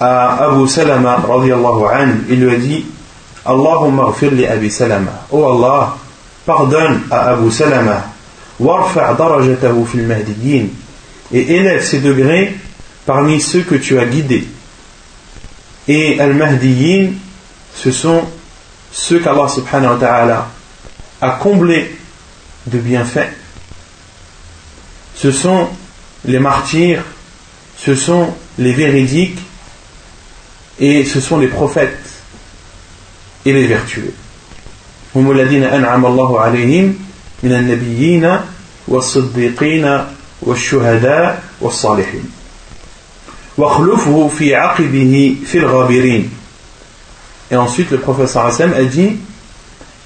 [0.00, 2.24] à Abu Salama radiallahu.
[2.30, 2.84] Il lui a dit,
[3.44, 5.26] Allahumma li Abi Salama.
[5.30, 5.96] Oh Allah,
[6.46, 8.04] pardonne à Abu Salama.
[11.32, 12.56] et élève ses degrés
[13.06, 14.46] parmi ceux que tu as guidés.
[15.86, 17.12] Et al-mahdiyin,
[17.74, 18.22] ce sont
[18.90, 20.48] ceux qu'Allah subhanahu wa ta'ala
[21.20, 21.96] a comblés
[22.66, 23.37] de bienfaits
[25.17, 25.67] Ce sont
[26.25, 27.03] les martyrs,
[27.77, 29.39] ce sont les véridiques
[30.79, 32.09] et ce sont les prophètes
[33.45, 34.13] et les vertueux.
[35.15, 36.95] هم الذين أنعم الله عليهم
[37.43, 38.39] من النبيين
[38.87, 40.05] والصديقين
[40.41, 42.31] والشهداء والصالحين
[43.57, 46.29] واخلفه في عقبه في الغابرين
[47.51, 49.17] Et ensuite le professeur Hassan a dit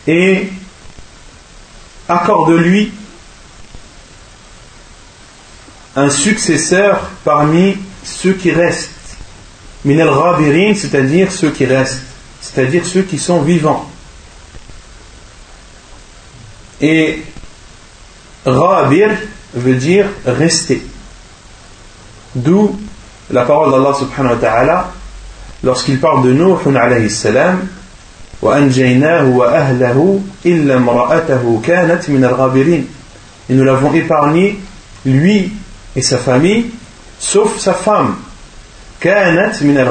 [0.08, 0.50] Et
[2.10, 2.92] accorde-lui
[5.96, 8.92] un successeur parmi ceux qui restent.
[9.86, 10.10] Min al
[10.76, 12.02] c'est-à-dire ceux qui restent,
[12.42, 13.90] c'est-à-dire ceux qui sont vivants.
[16.82, 17.24] Et
[18.46, 19.10] Rabir
[19.54, 20.82] veut dire rester.
[22.36, 22.78] D'où
[23.32, 24.92] la parole d'Allah subhanahu wa ta'ala
[25.64, 27.68] lorsqu'il parle de Nuh alayhi salam
[28.42, 32.86] وأنجيناه وأهله إلا امرأته كانت من الغابرين
[33.50, 34.60] et nous l'avons épargné
[35.06, 35.52] lui
[35.95, 36.67] et sa famille,
[37.19, 38.17] sauf sa femme.
[39.01, 39.91] Kaanat min al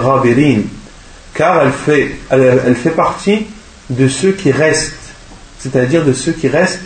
[1.34, 3.46] Car elle fait, elle, elle fait partie
[3.90, 5.14] de ceux qui restent,
[5.60, 6.82] c'est-à-dire de ceux qui restent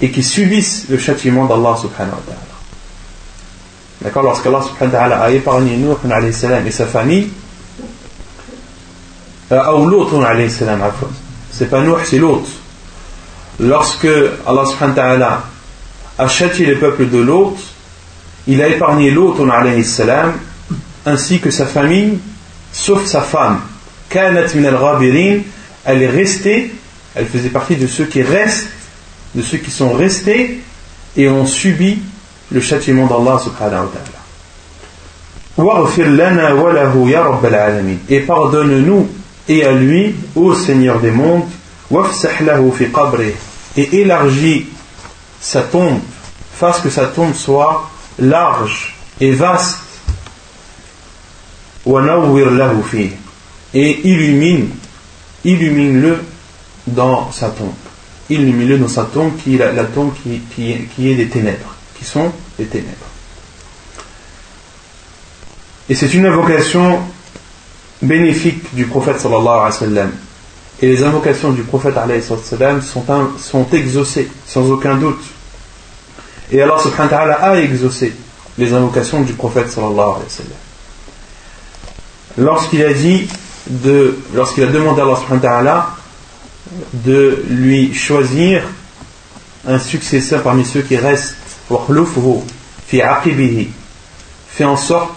[0.00, 2.40] et qui subissent le châtiment d'Allah subhanahu wa ta'ala.
[4.02, 7.30] D'accord Lorsqu'Allah subhanahu wa ta'ala a épargné Nuh alayhi salam et sa famille,
[9.52, 10.82] euh, ou l'autre alayhi salam,
[11.50, 12.48] c'est pas Nuh, c'est l'autre.
[13.60, 14.08] Lorsque
[14.46, 15.42] Allah subhanahu wa ta'ala
[16.18, 17.60] a châtié les peuples de l'autre,
[18.46, 19.46] il a épargné l'autre
[21.04, 22.18] ainsi que sa famille,
[22.72, 23.60] sauf sa femme.
[25.84, 26.72] Elle est restée
[27.14, 28.68] elle faisait partie de ceux qui restent,
[29.34, 30.60] de ceux qui sont restés
[31.16, 31.98] et ont subi
[32.50, 34.18] le châtiment d'Allah subhanahu wa ta'ala.
[38.08, 39.08] Et pardonne-nous
[39.48, 41.44] et à lui, ô Seigneur des mondes,
[43.76, 44.66] et élargis
[45.40, 45.98] sa tombe,
[46.54, 49.78] fasse que sa tombe soit large et vaste,
[53.74, 54.70] et illumine,
[55.44, 56.18] illumine-le
[56.86, 57.72] dans sa tombe.
[58.30, 61.74] Il le milieu dans sa tombe qui est la, tombe qui, qui, est des ténèbres,
[61.98, 62.88] qui sont des ténèbres.
[65.88, 67.00] Et c'est une invocation
[68.00, 70.08] bénéfique du prophète sallallahu alayhi.
[70.80, 73.04] Et les invocations du prophète alayhi wa sallam sont,
[73.38, 75.22] sont exaucées, sans aucun doute.
[76.52, 78.12] Et Allah subhanahu wa a exaucé
[78.58, 80.52] les invocations du prophète sallallahu alayhi wa sallam.
[82.36, 83.26] Lorsqu'il a dit
[83.66, 85.96] de, lorsqu'il a demandé à Allah subhanahu wa
[86.92, 88.62] de lui choisir
[89.66, 91.36] un successeur parmi ceux qui restent
[94.48, 95.14] fait en sorte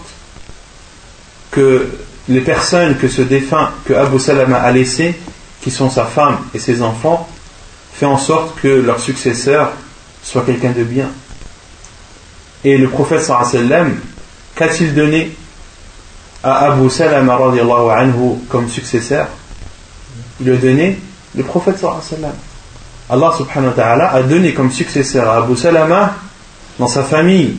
[1.50, 1.88] que
[2.28, 5.14] les personnes que ce défunt que Abu Salama a laissé
[5.60, 7.28] qui sont sa femme et ses enfants
[7.92, 9.72] fait en sorte que leur successeur
[10.22, 11.10] soit quelqu'un de bien
[12.66, 13.94] et le prophète sallam
[14.56, 15.30] qu'a-t-il donné
[16.42, 17.38] à Abu Salama
[17.96, 19.28] anhu comme successeur?
[20.40, 20.98] Il a donné
[21.36, 22.32] le prophète sallam.
[23.08, 26.14] Allah subhanahu wa ta'ala a donné comme successeur à Abu Salama
[26.80, 27.56] dans sa famille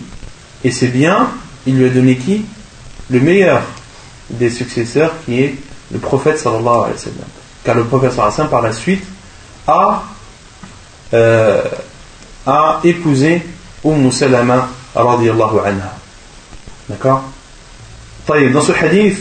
[0.66, 1.30] et ses biens,
[1.66, 2.44] il lui a donné qui?
[3.10, 3.62] Le meilleur
[4.30, 5.56] des successeurs qui est
[5.94, 7.14] le prophète sallallahu alayhi.
[7.64, 9.06] Car le prophète sallallahu par la suite
[9.68, 10.04] a,
[11.14, 11.64] euh,
[12.46, 13.42] a épousé
[13.86, 15.60] Umm Salama radiallahu.
[16.90, 17.24] D'accord?
[18.28, 19.20] Dans ce hadith,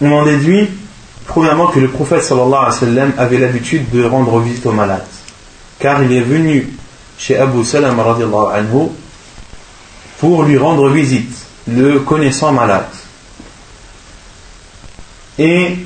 [0.00, 0.68] on en déduit
[1.26, 5.06] Premièrement, que le prophète sallallahu avait l'habitude de rendre visite aux malades.
[5.78, 6.68] Car il est venu
[7.18, 8.88] chez Abu Salam anhu
[10.18, 11.34] pour lui rendre visite,
[11.66, 12.86] le connaissant malade.
[15.38, 15.78] Et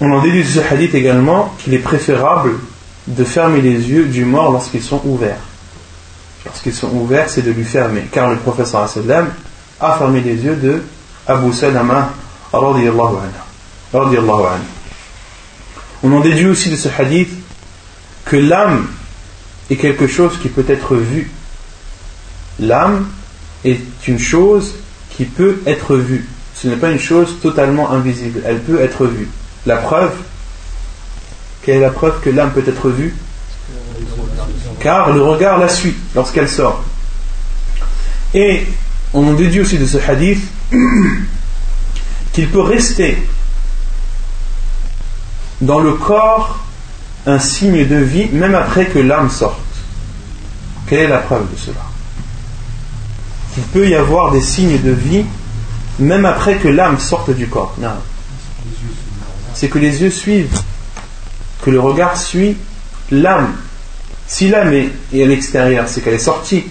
[0.00, 2.52] on en déduit de ce hadith également qu'il est préférable
[3.06, 5.40] de fermer les yeux du mort lorsqu'ils sont ouverts.
[6.46, 8.06] Lorsqu'ils sont ouverts, c'est de lui fermer.
[8.10, 9.30] Car le sallam
[9.80, 10.82] a fermé les yeux de
[11.26, 12.12] Abu Salama
[12.52, 12.88] anhu.
[16.02, 17.30] On en déduit aussi de ce hadith
[18.24, 18.86] que l'âme
[19.70, 21.30] est quelque chose qui peut être vu.
[22.60, 23.08] L'âme
[23.64, 24.76] est une chose
[25.16, 26.28] qui peut être vue.
[26.54, 28.40] Ce n'est pas une chose totalement invisible.
[28.46, 29.28] Elle peut être vue.
[29.66, 30.12] La preuve,
[31.62, 33.14] quelle est la preuve que l'âme peut être vue?
[34.86, 36.84] Car le regard la suit lorsqu'elle sort.
[38.32, 38.64] Et
[39.12, 40.40] on en déduit aussi de ce hadith
[42.32, 43.18] qu'il peut rester
[45.60, 46.60] dans le corps
[47.26, 49.58] un signe de vie même après que l'âme sorte.
[50.86, 51.82] Quelle est la preuve de cela?
[53.54, 55.24] Qu'il peut y avoir des signes de vie
[55.98, 57.74] même après que l'âme sorte du corps.
[59.52, 60.60] C'est que les yeux suivent,
[61.64, 62.56] que le regard suit
[63.10, 63.52] l'âme.
[64.26, 66.64] Si l'âme est, à l'extérieur, c'est qu'elle est sortie.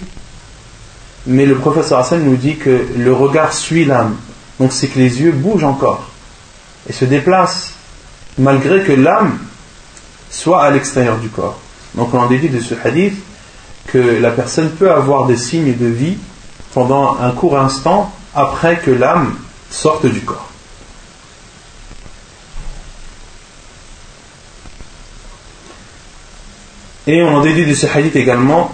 [1.26, 4.16] Mais le professeur Hassan nous dit que le regard suit l'âme.
[4.60, 6.08] Donc c'est que les yeux bougent encore
[6.88, 7.72] et se déplacent
[8.38, 9.38] malgré que l'âme
[10.30, 11.58] soit à l'extérieur du corps.
[11.94, 13.16] Donc on en déduit de ce hadith
[13.86, 16.16] que la personne peut avoir des signes de vie
[16.74, 19.34] pendant un court instant après que l'âme
[19.70, 20.45] sorte du corps.
[27.06, 28.72] Et on en déduit de ce hadith également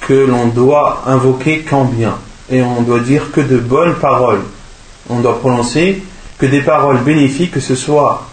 [0.00, 2.16] que l'on doit invoquer qu'en bien.
[2.50, 4.42] Et on doit dire que de bonnes paroles.
[5.08, 6.02] On doit prononcer
[6.38, 8.26] que des paroles bénéfiques, que ce soit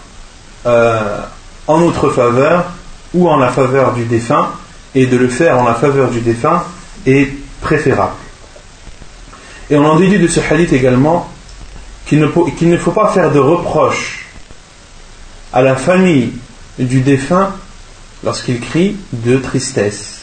[0.65, 1.19] euh,
[1.67, 2.65] en notre faveur
[3.13, 4.49] ou en la faveur du défunt,
[4.93, 6.63] et de le faire en la faveur du défunt
[7.05, 7.29] est
[7.61, 8.13] préférable.
[9.69, 11.29] Et on en déduit de ce hadith également
[12.05, 14.25] qu'il ne, ne, faut pas faire de reproches
[15.53, 16.33] à la famille
[16.77, 17.51] du défunt
[18.23, 20.21] lorsqu'il crie de tristesse.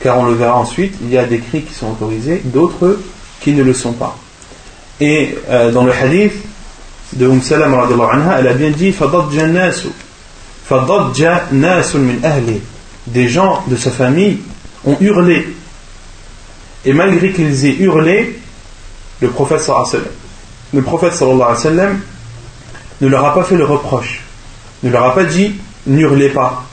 [0.00, 2.98] Car on le verra ensuite, il y a des cris qui sont autorisés, d'autres
[3.40, 4.16] qui ne le sont pas.
[5.00, 6.32] Et euh, dans le hadith
[7.14, 7.76] de Umm Salam,
[8.38, 8.94] elle a bien dit
[13.06, 14.38] Des gens de sa famille
[14.84, 15.54] ont hurlé.
[16.84, 18.38] Et malgré qu'ils aient hurlé,
[19.20, 19.70] le prophète
[20.72, 21.20] le prophète
[23.00, 24.22] ne leur a pas fait le reproche,
[24.82, 25.54] ne leur a pas dit
[25.86, 26.64] n'hurlez pas,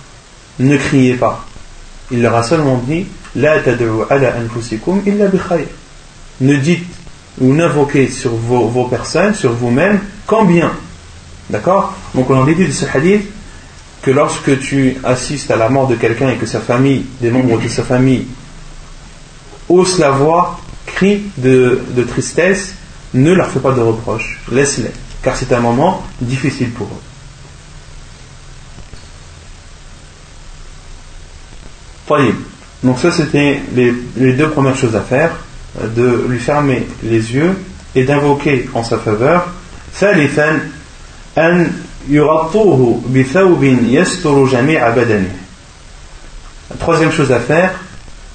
[0.59, 1.45] ne criez pas.
[2.11, 3.05] Il leur a seulement dit
[3.35, 3.53] La
[4.09, 5.39] ala anfusikum illa bi
[6.41, 6.87] Ne dites
[7.39, 10.71] ou n'invoquez sur vos, vos personnes, sur vous-même, qu'en bien.
[11.49, 11.93] D'accord?
[12.15, 13.23] Donc on en déduit de ce hadith
[14.01, 17.59] que lorsque tu assistes à la mort de quelqu'un et que sa famille, des membres
[17.59, 18.25] de sa famille,
[19.69, 22.73] haussent la voix, crient de, de tristesse,
[23.13, 24.91] ne leur fais pas de reproches, laisse-les,
[25.21, 27.06] car c'est un moment difficile pour eux.
[32.82, 35.30] Donc ça c'était les, les, deux premières choses à faire,
[35.82, 37.56] de lui fermer les yeux
[37.94, 39.46] et d'invoquer en sa faveur.
[39.94, 40.60] ثالثا
[41.38, 41.72] أن
[42.08, 45.30] يغطوه بثوب يستر جميع بدنه.
[46.70, 47.72] La troisième chose à faire,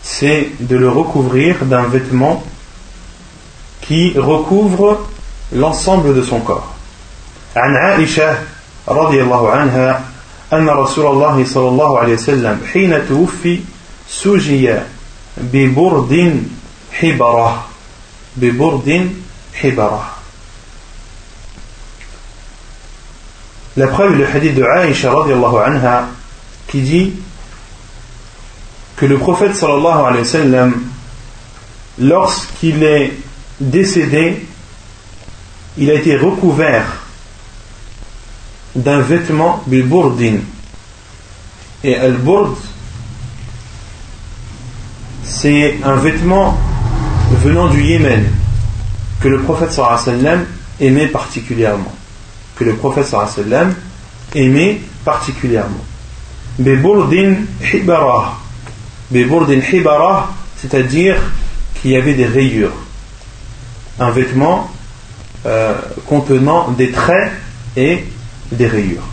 [0.04, 2.44] c'est de le recouvrir d'un vêtement
[3.82, 5.08] qui recouvre
[5.54, 6.74] l'ensemble de son corps.
[7.56, 8.38] عن عائشة
[8.88, 10.02] رضي الله عنها
[10.53, 13.61] أن رسول الله صلى الله عليه وسلم حين توفي
[14.09, 14.75] سجي
[15.37, 16.43] ببرد
[16.93, 17.65] حبرة
[18.37, 19.11] ببرد
[19.55, 20.09] حبرة
[23.75, 26.09] La preuve est le hadith de Aïcha radiallahu anha
[26.69, 27.15] qui dit
[28.97, 30.75] que le prophète sallallahu alayhi wa sallam
[31.99, 33.15] lorsqu'il est
[33.59, 34.47] décédé
[35.79, 37.02] il a été recouvert
[38.75, 39.87] d'un vêtement bil
[41.85, 42.57] Et al-burd,
[45.25, 46.59] c'est un vêtement
[47.43, 48.25] venant du Yémen
[49.21, 50.45] que le prophète sallam
[50.81, 51.93] aimait particulièrement.
[52.57, 53.75] Que le prophète sallam
[54.35, 55.85] aimait particulièrement.
[56.59, 57.35] Biburdin
[57.73, 58.39] hibarah.
[59.11, 61.17] Biburdin hibarah, c'est-à-dire
[61.81, 62.73] qu'il y avait des rayures.
[63.99, 64.71] Un vêtement
[65.45, 65.75] euh,
[66.07, 67.33] contenant des traits
[67.77, 68.05] et
[68.53, 69.07] des rayures.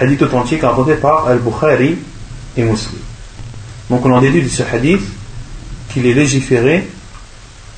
[0.00, 1.96] Hadith authentique rapporté par Al-Bukhari
[2.56, 3.00] et Muslim.
[3.90, 5.02] Donc on en déduit de ce hadith
[5.92, 6.88] qu'il est légiféré,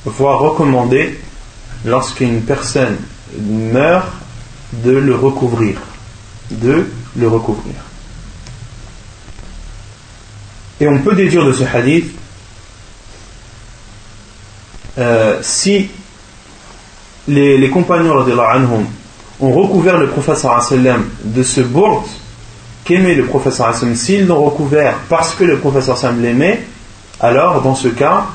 [0.05, 1.19] voire recommandé,
[1.85, 2.97] lorsqu'une personne
[3.39, 4.07] meurt,
[4.73, 5.77] de le recouvrir.
[6.49, 7.75] De le recouvrir.
[10.79, 12.11] Et on peut déduire de ce hadith
[14.97, 15.89] euh, si
[17.27, 18.85] les, les compagnons anhum,
[19.41, 22.05] ont recouvert le professeur sallam de ce bourde
[22.83, 26.61] qu'aimait le professeur sallam, s'ils l'ont recouvert parce que le professeur sallam l'aimait,
[27.19, 28.25] alors dans ce cas,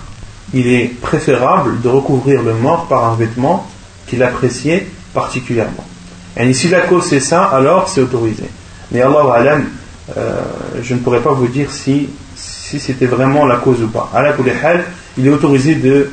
[0.52, 3.66] il est préférable de recouvrir le mort par un vêtement
[4.06, 5.84] qu'il appréciait particulièrement.
[6.36, 8.44] Et si la cause c'est ça, alors c'est autorisé.
[8.92, 9.64] Mais Allah alam,
[10.16, 10.42] euh,
[10.82, 14.10] je ne pourrais pas vous dire si, si c'était vraiment la cause ou pas.
[15.18, 16.10] il est autorisé de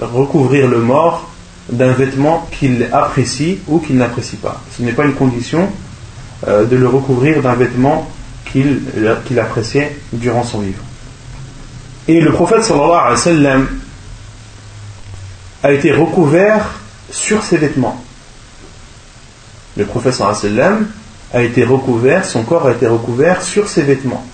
[0.00, 1.31] recouvrir le mort
[1.70, 4.60] d'un vêtement qu'il apprécie ou qu'il n'apprécie pas.
[4.76, 5.68] Ce n'est pas une condition
[6.48, 8.10] euh, de le recouvrir d'un vêtement
[8.50, 10.82] qu'il appréciait durant son vivant.
[12.08, 13.60] Et le prophète sallallahu alayhi wa
[15.62, 16.66] a été recouvert
[17.10, 18.02] sur ses vêtements.
[19.76, 20.86] Le prophète sallallahu alayhi wa
[21.32, 24.24] a été recouvert, son corps a été recouvert sur ses vêtements.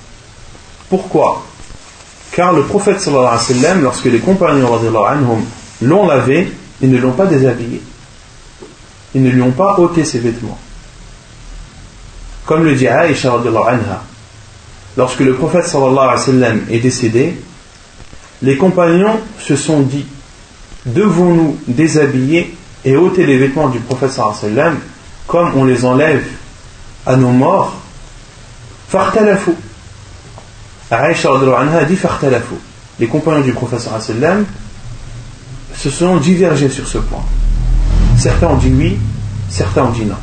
[0.89, 1.47] Pourquoi?
[2.33, 4.81] Car le prophète sallallahu alayhi wa lorsque les compagnons
[5.83, 6.51] l'ont lavé,
[6.81, 7.83] ils ne l'ont pas déshabillé.
[9.15, 10.59] Ils ne lui ont pas ôté ses vêtements.
[12.47, 14.03] Comme le dit Aïcha anha.
[14.97, 17.37] Lorsque le prophète sallallahu alayhi wa est décédé,
[18.43, 20.07] les compagnons se sont dit
[20.87, 24.77] Devons-nous déshabiller et ôter les vêtements du prophète sallallahu
[25.27, 26.25] comme on les enlève
[27.05, 27.77] à nos morts?
[28.89, 29.53] Fartalafu.
[30.91, 32.55] Aïcha anha dit Fartalafu.
[32.99, 34.45] Les compagnons du prophète sallallahu
[35.78, 37.26] se sont divergés sur ce point.
[38.18, 38.98] Certains ont dit oui,
[39.50, 40.16] certains ont dit non.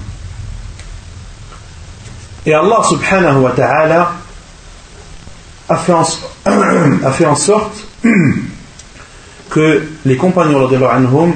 [2.46, 4.12] Et Allah subhanahu wa ta'ala
[5.68, 6.02] a fait en,
[7.04, 7.84] a fait en sorte
[9.50, 11.34] que les compagnons anhum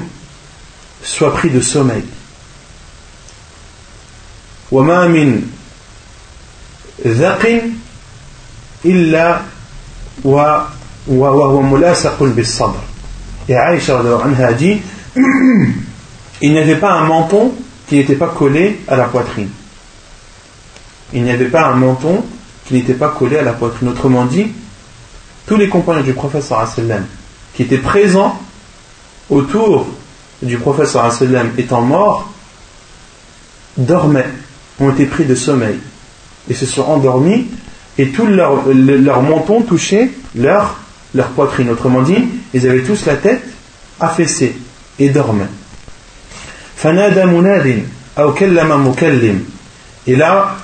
[1.03, 2.03] soient pris de sommeil.
[4.71, 5.41] وما من
[7.05, 7.61] ذق
[8.85, 9.41] إلا
[11.05, 12.79] وهو ملاصق بالصبر
[13.50, 14.80] et Aïcha a dit
[16.40, 17.52] il n'y avait pas un menton
[17.88, 19.48] qui n'était pas collé à la poitrine.
[21.12, 22.24] Il n'y avait pas un menton
[22.64, 23.88] qui n'était pas collé à la poitrine.
[23.88, 24.46] Autrement dit,
[25.46, 26.44] tous les compagnons du prophète
[27.52, 28.40] qui étaient présents
[29.28, 29.88] autour
[30.42, 30.96] du prophète
[31.58, 32.32] étant morts
[33.76, 34.28] dormaient,
[34.78, 35.78] ont été pris de sommeil
[36.48, 37.48] et se sont endormis
[37.98, 40.76] et tout leur, leur menton touchait leur,
[41.14, 41.70] leur poitrine.
[41.70, 43.42] Autrement dit, ils avaient tous la tête
[43.98, 44.56] affaissée
[44.98, 45.44] et dormaient.
[50.06, 50.56] Et là,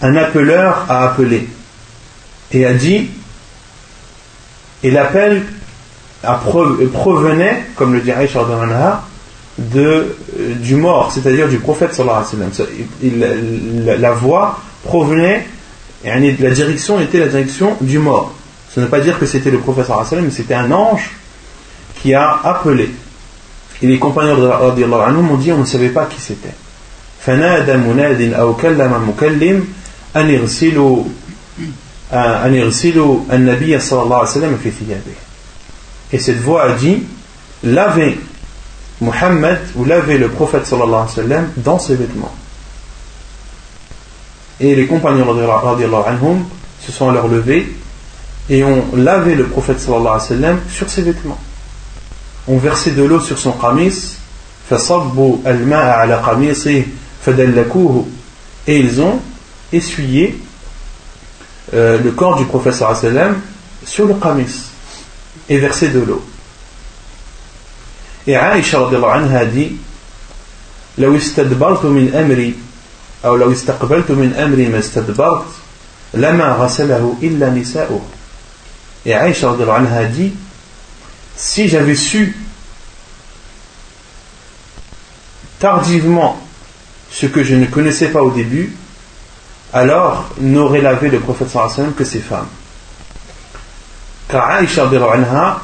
[0.00, 1.48] un appeleur a appelé
[2.52, 3.08] et a dit,
[4.82, 5.42] et l'appel
[6.92, 8.44] provenait, comme le dirait Aïcha
[9.58, 14.00] de, euh, du mort, c'est-à-dire du prophète sallallahu alayhi wa sallam.
[14.00, 15.46] La, voix provenait,
[16.04, 18.34] et la direction était la direction du mort.
[18.71, 20.53] Ce ne veut pas dire que c'était le prophète sallallahu alayhi wa sallam, mais c'était
[20.53, 21.11] un ange
[22.01, 22.91] qui a appelé.
[23.81, 26.53] Et les compagnons de Allah m'ont dit on ne savait pas qui c'était.
[27.27, 29.67] فنادى مناد أو كلم مكلم
[30.15, 31.03] أن يغسلوا
[32.13, 35.15] أن يغسلوا النبي صلى الله عليه وسلم في ثيابه.
[36.13, 37.03] Et cette voix a dit
[37.63, 38.17] lavez
[39.01, 42.33] Muhammad ou lavez le prophète sallallahu alayhi wa sallam dans ses vêtements.
[44.59, 45.27] Et les compagnons
[46.07, 46.45] anhum
[46.79, 47.75] se sont alors levés
[48.49, 51.39] et ont lavé le prophète sallallahu alayhi wa sallam sur ses vêtements
[52.47, 54.15] ont versé de l'eau sur son qamis,
[58.67, 59.19] et ils ont
[59.71, 60.39] essuyé
[61.73, 62.97] euh, le corps du professeur
[63.85, 64.71] sur le qamis
[65.49, 66.23] et versé de l'eau.
[68.25, 68.79] Et Aïcha
[69.13, 69.77] anha dit
[70.97, 72.55] لو استدبرت من أمري
[73.25, 75.45] أو لو استقبلت من أمري ما استدبرت
[76.13, 78.01] لما غسله إلا نساؤه
[79.04, 80.32] et Aïcha anha dit
[81.36, 82.36] si j'avais su
[85.58, 86.40] tardivement
[87.10, 88.74] ce que je ne connaissais pas au début,
[89.72, 92.48] alors n'aurait lavé le prophète sallam que ses femmes.
[94.28, 94.88] Car Aïcha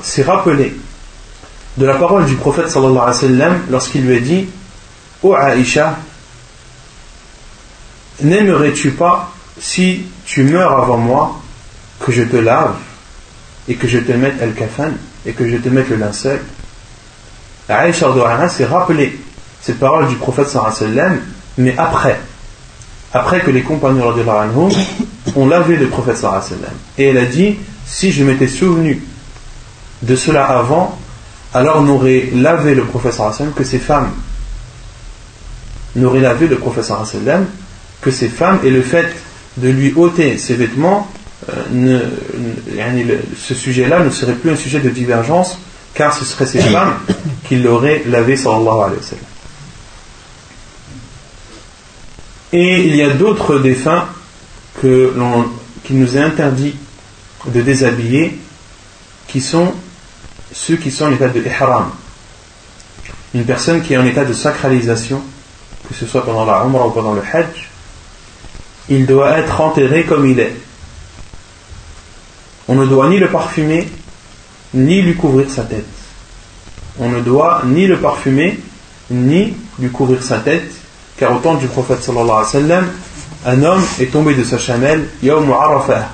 [0.03, 0.77] s'est rappelé
[1.77, 4.47] de la parole du prophète sallallahu lorsqu'il lui a dit
[5.23, 5.97] Ô Aïcha,
[8.21, 11.41] n'aimerais-tu pas si tu meurs avant moi
[12.01, 12.75] que je te lave?
[13.69, 14.93] Et que je te mette el kafan
[15.27, 16.41] et que je te mette le linceul.
[17.69, 18.07] Aïcha
[18.49, 19.19] s'est rappelé
[19.61, 21.21] cette parole du prophète sallam,
[21.59, 22.19] mais après,
[23.13, 24.71] après que les compagnons anhum
[25.37, 26.73] ont lavé le prophète sallam.
[26.97, 27.57] Et elle a dit,
[27.87, 29.03] si je m'étais souvenu
[30.03, 30.99] de cela avant,
[31.53, 34.13] alors n'aurait lavé le prophète sallam que ses femmes.
[35.95, 37.47] N'aurait lavé le prophète sallam
[38.01, 39.15] que ses femmes et le fait
[39.59, 41.11] de lui ôter ses vêtements
[41.71, 42.01] ne,
[43.37, 45.59] ce sujet-là ne serait plus un sujet de divergence,
[45.95, 46.95] car ce serait ces femmes
[47.49, 49.25] qui l'auraient lavé, sallallahu alayhi wa sallam.
[52.53, 54.07] Et il y a d'autres défunts
[54.81, 55.13] que
[55.85, 56.75] qu'il nous est interdit
[57.47, 58.39] de déshabiller,
[59.27, 59.73] qui sont
[60.53, 61.91] ceux qui sont en état de ihram.
[63.35, 65.23] Une personne qui est en état de sacralisation,
[65.89, 67.69] que ce soit pendant la Umrah ou pendant le Hajj,
[68.89, 70.57] il doit être enterré comme il est
[72.69, 73.89] on ne doit ni le parfumer,
[74.75, 75.87] ni lui couvrir sa tête.
[77.01, 78.61] On ne doit ni le parfumer,
[79.11, 80.71] ni lui couvrir sa tête,
[81.17, 82.89] car au temps du prophète sallallahu alayhi wa sallam,
[83.47, 86.11] un homme est tombé de sa chamelle, yawm arafah,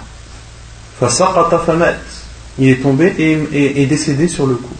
[1.00, 1.94] famat.
[2.58, 4.76] Il est tombé et est décédé sur le coup.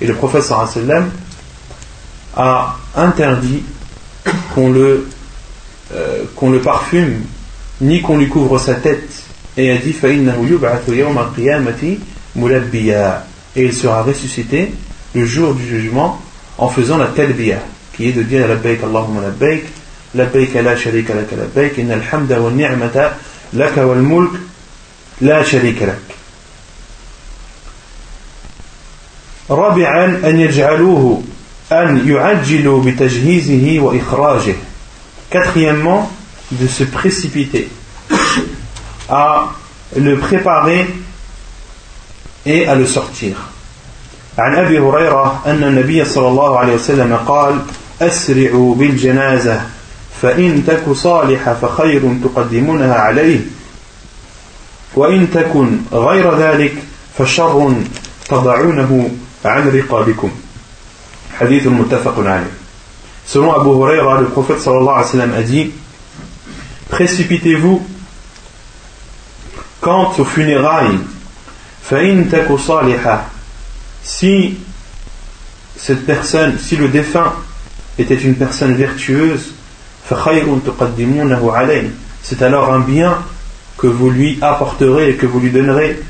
[0.00, 1.10] Et le prophète sallallahu sallam
[2.36, 3.64] a interdit
[4.56, 4.98] euh,
[6.36, 7.24] qu'on le parfume,
[7.80, 9.19] ni qu'on lui couvre sa tête
[9.59, 9.95] et a dit
[13.55, 14.71] et il sera ressuscité
[15.13, 16.21] le jour du jugement
[16.57, 17.59] en faisant la talbiya
[17.95, 19.63] qui est de dire labbaik Allahumma labbaik
[20.13, 23.17] labbaik la sharika lak labbaik innal hamda wa ni'mata
[23.53, 24.33] lak wal mulk
[25.21, 26.15] la sharika lak
[29.49, 31.23] رابعا أن يجعلوه
[31.71, 34.55] أن يعجلوا بتجهيزه وإخراجه
[35.29, 36.11] quatrièmement
[36.51, 37.69] de se précipiter
[39.10, 39.50] à
[39.96, 40.86] le préparer
[42.46, 43.36] et à le sortir.
[44.38, 47.58] عن أبي هريرة أن النبي صلى الله عليه وسلم قال
[48.02, 49.60] أسرعوا بالجنازة
[50.22, 53.40] فإن تك صالحة فخير تقدمونها عليه
[54.94, 56.74] وإن تكن غير ذلك
[57.18, 57.74] فشر
[58.28, 59.10] تضعونه
[59.44, 60.30] عن رقابكم
[61.38, 62.60] حديث متفق عليه
[63.26, 65.70] Selon Abu Huraira, le prophète sallallahu alayhi wa sallam a dit
[66.88, 67.86] Précipitez-vous
[69.80, 70.98] quant aux funérailles,
[74.02, 74.58] si
[75.76, 77.32] cette personne, si le défunt
[77.98, 79.52] était une personne vertueuse,
[82.22, 83.18] c'est alors un bien
[83.78, 86.00] que vous lui apporterez et que vous lui donnerez.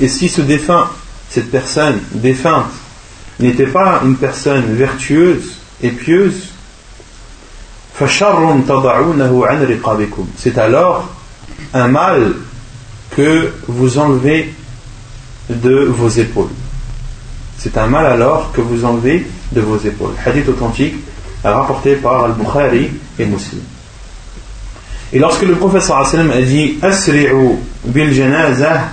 [0.00, 0.88] Et si ce défunt,
[1.28, 2.72] cette personne défunte,
[3.38, 6.48] n'était pas une personne vertueuse et pieuse,
[10.36, 11.17] c'est alors
[11.74, 12.34] un mal
[13.10, 14.54] que vous enlevez
[15.48, 16.50] de vos épaules.
[17.58, 20.14] C'est un mal alors que vous enlevez de vos épaules.
[20.24, 20.94] Hadith authentique
[21.44, 23.62] rapporté par Al-Bukhari et Muslim.
[25.12, 28.90] Et lorsque le professeur a dit Asri'u bil janazah,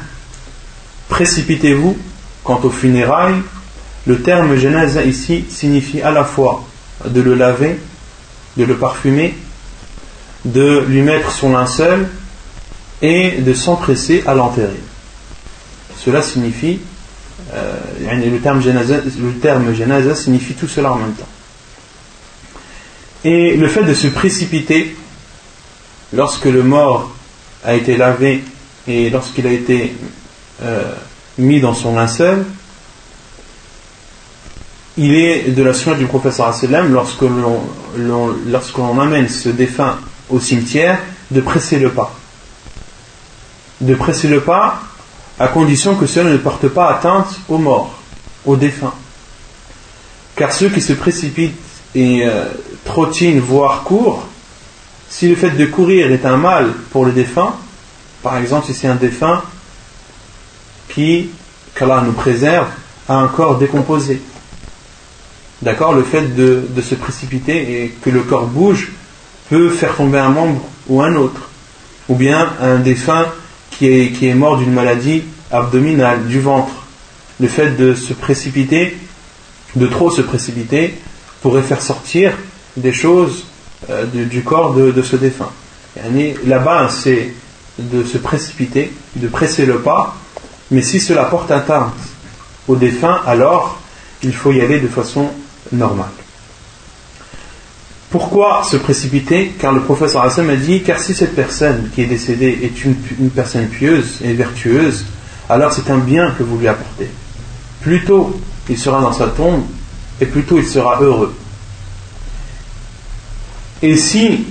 [1.09, 1.97] précipitez-vous
[2.43, 3.41] quant aux funérailles,
[4.07, 6.63] le terme janaza ici signifie à la fois
[7.05, 7.79] de le laver,
[8.55, 9.35] de le parfumer,
[10.45, 12.07] de lui mettre son linceul
[13.01, 14.79] et de s'empresser à l'enterrer.
[15.97, 16.79] Cela signifie,
[17.53, 21.27] euh, le, terme janaza, signifie tout cela en même temps.
[23.23, 24.95] Et le fait de se précipiter
[26.13, 27.11] lorsque le mort
[27.63, 28.43] a été lavé
[28.87, 29.95] et lorsqu'il a été
[30.63, 30.93] euh,
[31.37, 32.45] mis dans son linceul,
[34.97, 37.23] il est de la sunna du professeur sallam lorsque
[38.77, 39.97] l'on amène ce défunt
[40.29, 40.99] au cimetière
[41.31, 42.15] de presser le pas
[43.81, 44.81] de presser le pas
[45.39, 47.95] à condition que cela ne porte pas atteinte aux morts,
[48.45, 48.93] aux défunts.
[50.35, 51.55] Car ceux qui se précipitent
[51.93, 52.45] et euh,
[52.83, 54.27] trottinent, voire courent,
[55.09, 57.55] si le fait de courir est un mal pour le défunt,
[58.23, 59.41] par exemple si c'est un défunt
[60.89, 61.29] qui,
[61.75, 62.67] qu'Allah nous préserve,
[63.07, 64.21] a un corps décomposé,
[65.61, 68.91] d'accord, le fait de, de se précipiter et que le corps bouge
[69.49, 71.49] peut faire tomber un membre ou un autre,
[72.09, 73.25] ou bien un défunt
[73.77, 76.85] qui est, mort d'une maladie abdominale, du ventre.
[77.39, 78.97] Le fait de se précipiter,
[79.75, 80.95] de trop se précipiter,
[81.41, 82.33] pourrait faire sortir
[82.77, 83.45] des choses
[83.89, 85.51] euh, du, corps de, ce défunt.
[86.45, 87.33] Là-bas, c'est
[87.77, 90.15] de se précipiter, de presser le pas,
[90.71, 91.93] mais si cela porte atteinte
[92.67, 93.79] au défunt, alors
[94.23, 95.29] il faut y aller de façon
[95.71, 96.07] normale.
[98.15, 102.05] Pourquoi se précipiter Car le professeur Hassan a dit car si cette personne qui est
[102.05, 102.95] décédée est une,
[103.29, 105.03] personne pieuse et vertueuse,
[105.49, 107.09] alors c'est un bien que vous lui apportez.
[107.81, 108.39] Plus tôt
[108.69, 109.65] il sera dans sa tombe,
[110.21, 111.35] et plus tôt il sera heureux.
[113.81, 114.45] Et si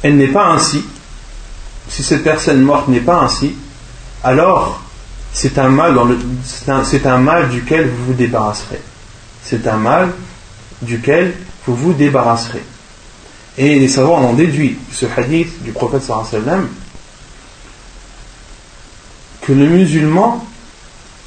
[0.00, 0.84] elle n'est pas ainsi,
[1.88, 3.52] si cette personne morte n'est pas ainsi,
[4.22, 4.80] alors
[5.32, 5.76] c'est un
[6.84, 8.80] c'est un mal duquel vous vous débarrasserez.
[9.42, 10.12] C'est un mal
[10.82, 11.34] duquel
[11.66, 12.62] vous vous débarrasserez.
[13.58, 16.10] Et les savants en ont déduit ce hadith du prophète
[19.42, 20.44] que le musulman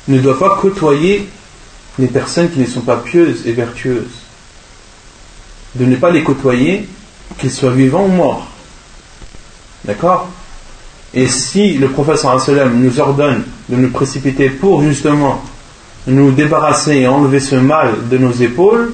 [0.08, 1.28] ne doit pas côtoyer
[1.98, 4.26] les personnes qui ne sont pas pieuses et vertueuses.
[5.76, 6.88] De ne pas les côtoyer,
[7.38, 8.48] qu'ils soient vivants ou morts.
[9.86, 10.30] D'accord?
[11.14, 12.24] Et si le prophète
[12.74, 15.42] nous ordonne de nous précipiter pour justement
[16.08, 18.94] nous débarrasser et enlever ce mal de nos épaules,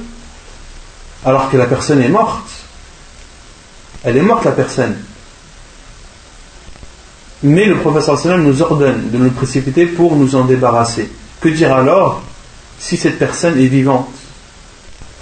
[1.26, 2.48] alors que la personne est morte.
[4.04, 4.96] Elle est morte la personne.
[7.44, 11.12] Mais le professeur nous ordonne de nous précipiter pour nous en débarrasser.
[11.42, 12.22] Que dire alors
[12.80, 14.10] si cette personne est vivante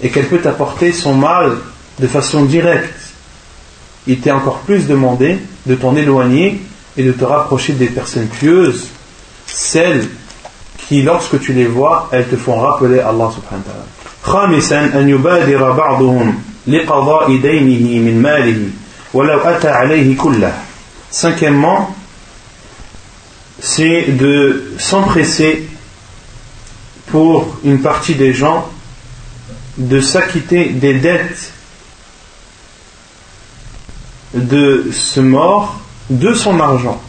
[0.02, 1.56] et qu'elle peut apporter son mal
[1.98, 3.00] de façon directe?
[4.06, 6.62] Il t'est encore plus demandé de t'en éloigner
[6.96, 8.88] et de te rapprocher des personnes pieuses,
[9.46, 10.08] celles
[10.76, 14.03] qui, lorsque tu les vois, elles te font rappeler Allah subhanahu wa ta'ala.
[14.23, 18.69] خامسا أن يبادر بعضهم لقضاء دينه من ماله
[19.13, 20.53] ولو أتى عليه كله
[21.11, 21.95] Cinquièmement,
[23.59, 25.67] c'est de s'empresser
[27.07, 28.69] pour une partie des gens
[29.77, 31.51] de s'acquitter des dettes
[34.35, 35.79] de ce mort
[36.11, 37.01] de son argent.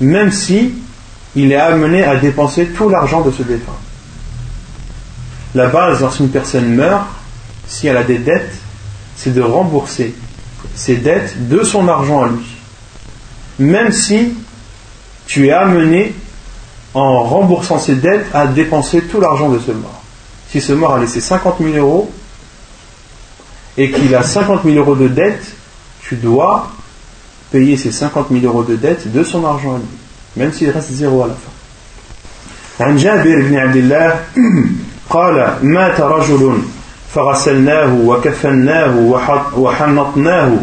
[0.00, 0.74] Même si
[1.34, 3.72] il est amené à dépenser tout l'argent de ce défunt.
[5.55, 7.05] La base, lorsqu'une personne meurt,
[7.67, 8.55] si elle a des dettes,
[9.15, 10.15] c'est de rembourser
[10.75, 12.45] ses dettes de son argent à lui.
[13.59, 14.33] Même si
[15.27, 16.15] tu es amené,
[16.93, 20.01] en remboursant ses dettes, à dépenser tout l'argent de ce mort.
[20.49, 22.11] Si ce mort a laissé 50 000 euros
[23.77, 25.55] et qu'il a 50 000 euros de dettes,
[26.01, 26.71] tu dois
[27.51, 29.85] payer ces 50 000 euros de dettes de son argent à lui,
[30.35, 31.51] même s'il reste zéro à la fin.
[35.09, 36.57] قال مات رجل
[37.13, 38.97] فغسلناه وكفناه
[39.55, 40.57] وحنطناه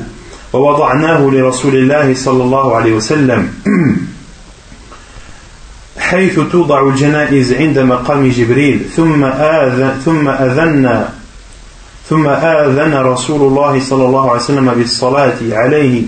[0.53, 3.49] ووضعناه لرسول الله صلى الله عليه وسلم.
[5.99, 11.09] حيث توضع الجنائز عند مقام جبريل ثم آذن ثم أذن
[12.09, 16.03] ثم آذن رسول الله صلى الله عليه وسلم بالصلاة عليه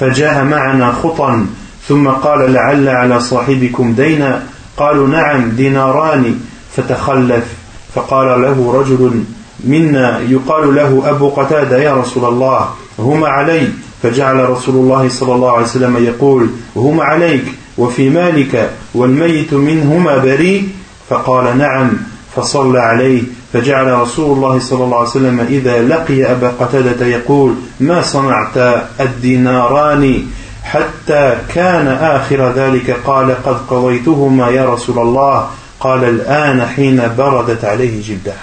[0.00, 1.46] فجاء معنا خطأ
[1.88, 4.42] ثم قال لعل على صاحبكم دينا.
[4.76, 6.40] قالوا نعم ديناران.
[6.76, 7.63] فتخلف.
[7.94, 9.24] فقال له رجل
[9.64, 12.68] منا يقال له أبو قتادة يا رسول الله
[12.98, 13.68] هما علي.
[14.02, 17.44] فجعل رسول الله صلى الله عليه وسلم يقول هما عليك
[17.78, 20.68] وفي مالك والميت منهما بريء.
[21.08, 21.90] فقال نعم
[22.36, 23.22] فصلى عليه.
[23.52, 30.22] فجعل رسول الله صلى الله عليه وسلم إذا لقي أبا قتادة يقول ما صنعت الديناران
[30.62, 35.46] حتى كان آخر ذلك؟ قال قد قضيتهما يا رسول الله.
[35.83, 38.35] قال الآن حين بردت عليه جلده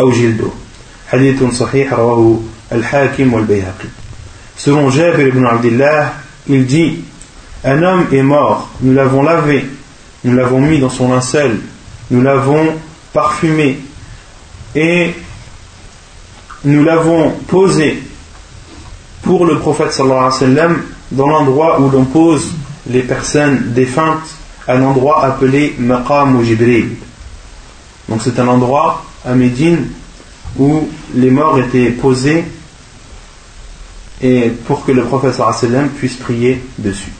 [0.00, 0.50] أو جلده
[1.08, 2.40] حديث صحيح رواه
[2.72, 3.88] الحاكم والبيهقي
[4.56, 6.12] Selon Jabir ibn Abdullah,
[6.46, 6.98] il dit
[7.64, 9.64] Un homme est mort, nous l'avons lavé,
[10.24, 11.60] nous l'avons mis dans son linceul,
[12.10, 12.74] nous l'avons
[13.14, 13.78] parfumé,
[14.74, 15.14] et
[16.64, 18.02] nous l'avons posé
[19.22, 20.82] pour le prophète sallallahu alayhi wa sallam
[21.12, 22.52] dans l'endroit où l'on pose
[22.88, 24.28] les personnes défuntes,
[24.67, 26.45] un endroit appelé Maqam ou.
[28.09, 29.87] Donc c'est un endroit à Médine
[30.57, 32.43] où les morts étaient posés
[34.21, 37.11] et pour que le prophète sallallahu alayhi wa sallam puisse prier dessus.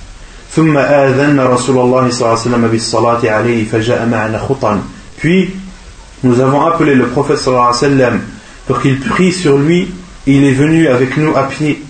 [5.17, 5.49] Puis
[6.23, 8.21] nous avons appelé le prophète sallam
[8.65, 9.89] pour qu'il prie sur lui.
[10.27, 11.83] Il est venu avec nous à pied.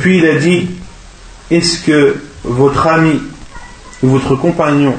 [0.00, 0.68] Puis il a dit
[1.50, 3.20] Est-ce que votre ami
[4.02, 4.94] votre compagnon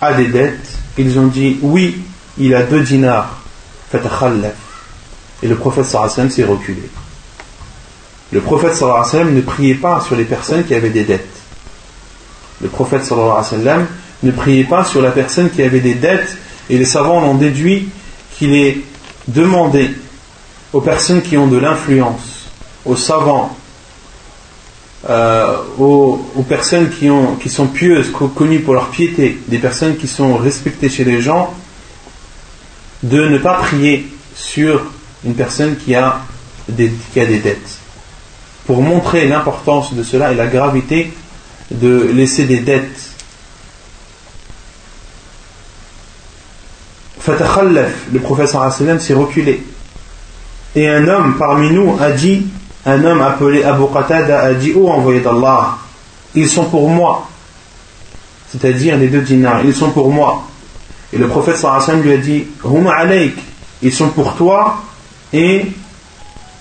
[0.00, 1.96] a des dettes Ils ont dit Oui,
[2.38, 3.40] il a deux dinars.
[5.42, 6.82] Et le prophète sallallahu s'est reculé.
[8.32, 11.26] Le prophète sallallahu ne priait pas sur les personnes qui avaient des dettes.
[12.60, 13.86] Le prophète sallallahu
[14.22, 16.36] ne priait pas sur la personne qui avait des dettes
[16.68, 17.88] et les savants ont déduit
[18.36, 18.78] qu'il est
[19.28, 19.94] demandé
[20.72, 22.50] aux personnes qui ont de l'influence,
[22.84, 23.56] aux savants,
[25.08, 30.08] euh, aux, personnes qui, ont, qui sont pieuses, connues pour leur piété, des personnes qui
[30.08, 31.54] sont respectées chez les gens,
[33.02, 34.82] de ne pas prier sur
[35.24, 36.20] une personne qui a
[36.68, 37.78] des, qui a des dettes.
[38.66, 41.12] Pour montrer l'importance de cela et la gravité
[41.70, 43.14] de laisser des dettes
[48.12, 49.62] le professeur s'est reculé.
[50.74, 52.46] Et un homme parmi nous a dit,
[52.86, 55.76] un homme appelé Abu Qatada a dit, oh envoyé d'Allah,
[56.34, 57.28] ils sont pour moi.
[58.50, 60.44] C'est-à-dire les deux dinars, ils sont pour moi.
[61.12, 63.36] Et le prophète sallam lui a dit, Huma alayk,
[63.82, 64.82] ils sont pour toi
[65.32, 65.66] et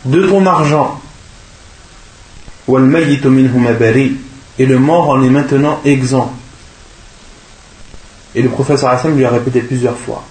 [0.06, 1.00] de ton argent.
[4.60, 6.34] Et le mort en est maintenant exempt.
[8.36, 10.24] Et le prophète sallam lui a répété plusieurs fois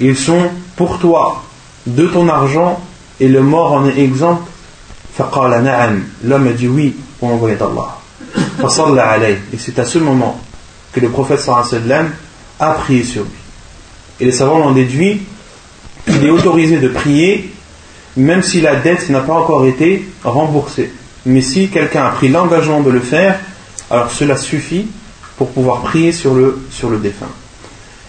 [0.00, 1.42] ils sont pour toi
[1.86, 2.80] de ton argent
[3.20, 4.40] et le mort en est exempt
[5.18, 7.98] l'homme a dit oui pour envoyer d'Allah.
[9.52, 10.40] Et c'est à ce moment
[10.92, 12.10] que le prophète sallam
[12.58, 13.30] a prié sur lui.
[14.20, 15.22] Et les savants ont déduit
[16.06, 17.52] qu'il est autorisé de prier
[18.16, 20.90] même si la dette n'a pas encore été remboursée.
[21.26, 23.38] Mais si quelqu'un a pris l'engagement de le faire
[23.90, 24.86] alors cela suffit
[25.36, 26.58] pour pouvoir prier sur le,
[27.02, 27.26] défunt.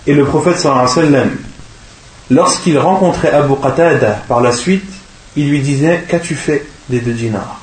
[0.07, 1.31] Et le prophète sallam
[2.29, 4.89] Lorsqu'il rencontrait Abu Qatada par la suite,
[5.37, 6.65] il lui disait Qu'as-tu fait?
[6.89, 7.59] Des deux dinars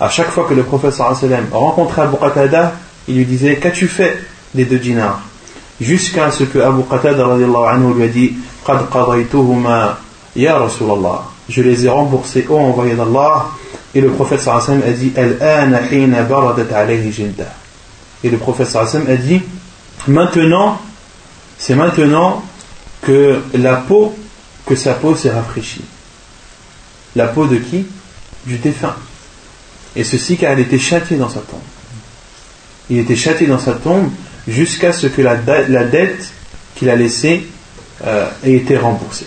[0.00, 2.74] À chaque fois que le sallam rencontrait Abu Qatada,
[3.06, 4.22] il lui disait Qu'as-tu fait
[4.54, 5.20] des deux dinars?
[5.80, 8.32] Jusqu'à ce que Abu Qatada anhu, lui a dit
[8.66, 8.86] Qad
[10.36, 11.24] ya Rasulallah.
[11.48, 13.46] Je les ai remboursés, ô envoyé d'Allah.
[13.94, 15.12] Et le prophète sallam a dit
[18.24, 19.42] Et le prophète a dit
[20.06, 20.78] Maintenant,
[21.58, 22.42] c'est maintenant
[23.02, 24.16] que la peau,
[24.64, 25.84] que sa peau s'est rafraîchie.
[27.16, 27.86] La peau de qui?
[28.48, 28.96] Du défunt.
[29.94, 31.60] Et ceci car elle était châtiée dans sa tombe.
[32.90, 34.10] Il était châtié dans sa tombe
[34.46, 36.32] jusqu'à ce que la, dette
[36.74, 37.46] qu'il a laissée
[38.04, 39.26] euh, ait été remboursée.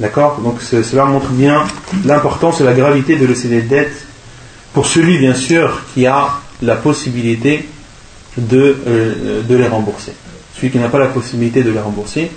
[0.00, 0.40] D'accord?
[0.40, 1.64] Donc cela montre bien
[2.06, 4.06] l'importance et la gravité de laisser des dettes
[4.72, 7.68] pour celui, bien sûr, qui a la possibilité
[8.38, 10.12] de, euh, les rembourser.
[10.54, 12.30] Celui qui n'a pas la possibilité de les rembourser,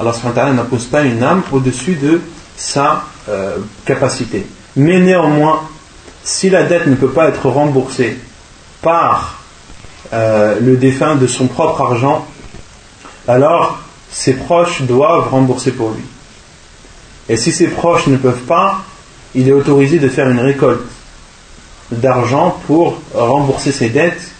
[0.00, 2.22] Allah n'impose pas une âme au-dessus de
[2.56, 4.46] sa euh, capacité.
[4.76, 5.60] Mais néanmoins,
[6.24, 8.16] si la dette ne peut pas être remboursée
[8.80, 9.40] par
[10.14, 12.26] euh, le défunt de son propre argent,
[13.28, 13.78] alors
[14.10, 16.02] ses proches doivent rembourser pour lui.
[17.28, 18.78] Et si ses proches ne peuvent pas,
[19.34, 20.80] il est autorisé de faire une récolte
[21.92, 24.32] d'argent pour rembourser ses dettes.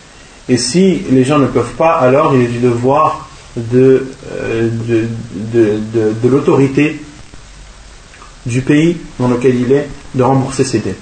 [0.48, 4.68] Et si les gens ne peuvent pas, alors il est du devoir de, euh,
[5.52, 7.00] de, l'autorité
[8.46, 10.96] du pays dans lequel il est de rembourser ses dettes.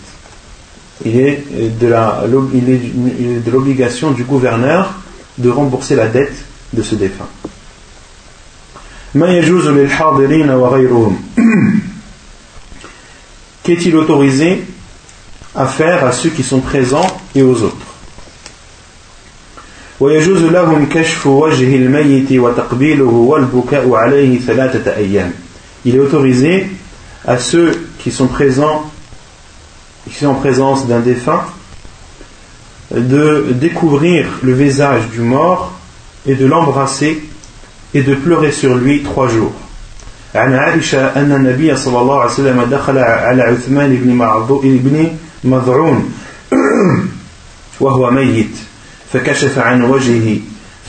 [1.05, 1.45] Il est
[1.81, 4.95] de l'obligation du gouverneur
[5.39, 7.29] de rembourser la dette de ce défunt.
[13.63, 14.65] Qu'est-il autorisé
[15.55, 17.98] à faire à ceux qui sont présents et aux autres?
[25.86, 26.68] Il est autorisé
[27.26, 28.92] à ceux qui sont présents,
[30.10, 31.44] qui sont en présence d'un défunt,
[32.92, 35.74] de découvrir le visage du mort
[36.26, 37.24] et de l'embrasser
[37.94, 39.54] et de pleurer sur lui trois jours.
[40.36, 43.96] عن عائشة أن النبي صلى الله عليه وسلم دخل على عثمان
[44.66, 46.14] بن مضعون
[47.80, 48.56] وهو ميت
[49.13, 50.41] فكشف عن وجهه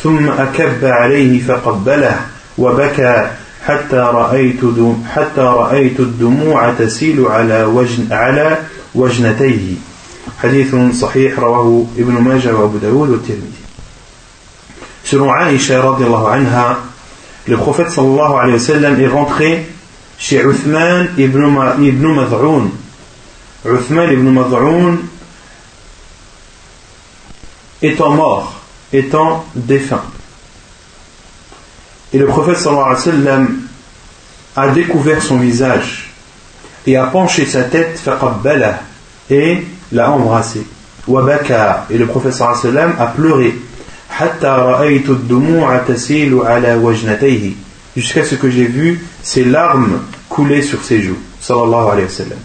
[0.04, 2.20] ثم أكب عليه فقبله
[2.58, 3.32] وبكى
[3.66, 4.62] حتى رأيت
[5.16, 8.58] حتى رأيت الدموع تسيل على وجن على
[8.96, 9.76] وجنتيه.
[10.44, 13.60] حديث صحيح رواه ابن ماجه وأبو داود والترمذي.
[15.04, 15.32] Selon
[15.82, 16.80] radiallahu anha,
[17.48, 19.66] le prophète sallallahu alayhi wa sallam est rentré
[20.20, 22.70] chez Uthman ibn, ibn Mad'un.
[23.66, 24.30] Uthman ibn
[27.82, 28.62] étant mort,
[28.92, 30.04] étant défunt.
[32.14, 33.60] Et le prophète sallallahu alayhi wa sallam
[34.56, 36.14] a découvert son visage
[36.88, 38.02] et a penché sa tête
[39.30, 40.66] et l'a embrassé.
[41.08, 43.56] Et le prophète sallallahu alayhi wa sallam a pleuré.
[47.96, 50.00] Jusqu'à ce que j'ai vu ses larmes
[50.30, 51.18] couler sur ses joues.
[51.40, 52.40] Sallallahu alayhi wa sallam.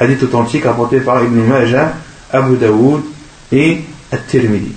[0.00, 1.92] Hadith authentique apporté par Ibn Majah
[2.32, 3.02] Abu Daoud
[3.50, 3.80] et
[4.12, 4.74] At-Tirmidhi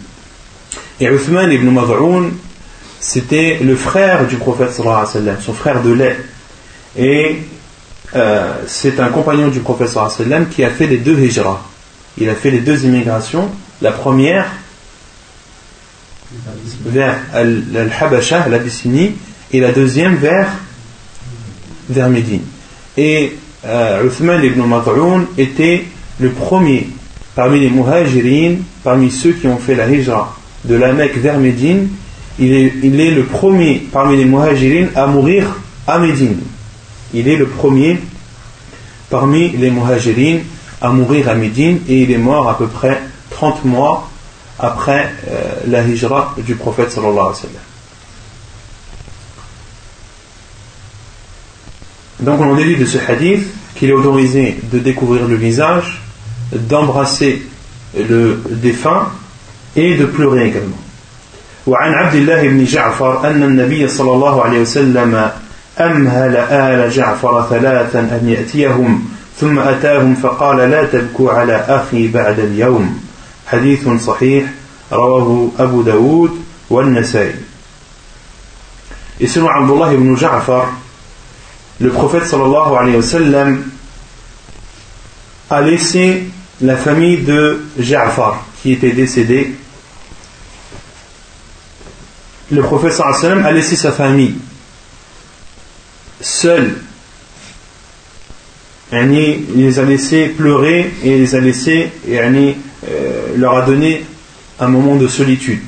[1.01, 2.29] et Uthman ibn Mad'un
[2.99, 6.17] c'était le frère du prophète sallallahu alayhi wa sallam son frère de lait.
[6.95, 7.37] Et
[8.15, 11.19] euh, c'est un compagnon du prophète sallallahu alayhi wa sallam qui a fait les deux
[11.19, 11.61] hijras.
[12.19, 13.49] Il a fait les deux immigrations.
[13.81, 14.45] La première
[16.85, 19.15] vers Al-Habasha, l'Abyssinie,
[19.51, 20.49] et la deuxième vers,
[21.89, 22.43] vers Médine.
[22.95, 23.35] Et
[23.65, 25.85] euh, Uthman ibn Mat'un était
[26.19, 26.87] le premier
[27.35, 31.89] parmi les muhajirin, parmi ceux qui ont fait la hijra de la Mecque vers Médine.
[32.39, 35.45] Il est, il est le premier parmi les muhajirin à mourir
[35.87, 36.37] à Médine.
[37.13, 37.99] Il est le premier
[39.09, 40.39] parmi les muhajirin
[40.81, 43.01] à mourir à Médine et il est mort à peu près
[43.31, 44.09] 30 mois
[44.59, 47.55] après euh, la hijra du prophète sallallahu alayhi wa sallam.
[52.21, 56.01] Donc on en déduit de ce hadith qu'il est autorisé de découvrir le visage,
[56.53, 57.41] d'embrasser
[57.97, 59.11] le défunt
[59.75, 60.77] et de pleurer également.
[61.67, 65.31] وعن عبد الله بن جعفر أن النبي صلى الله عليه وسلم
[65.79, 69.05] أمهل آل جعفر ثلاثا أن يأتيهم
[69.39, 72.99] ثم أتاهم فقال لا تبكوا على أخي بعد اليوم
[73.47, 74.45] حديث صحيح
[74.91, 76.31] رواه أبو داود
[76.69, 77.35] والنسائي
[79.19, 80.73] Et selon Abdullah ibn Ja'far,
[81.79, 83.63] le prophète sallallahu alayhi wa sallam
[85.51, 86.23] a laissé
[86.59, 89.53] la famille de Ja'far qui était décédé.
[92.51, 94.35] Le prophète sallam a laissé sa famille
[96.19, 96.75] seule.
[98.91, 102.57] Il les a laissés pleurer et les a laissés yani,
[102.89, 104.03] euh, leur a donné
[104.59, 105.61] un moment de solitude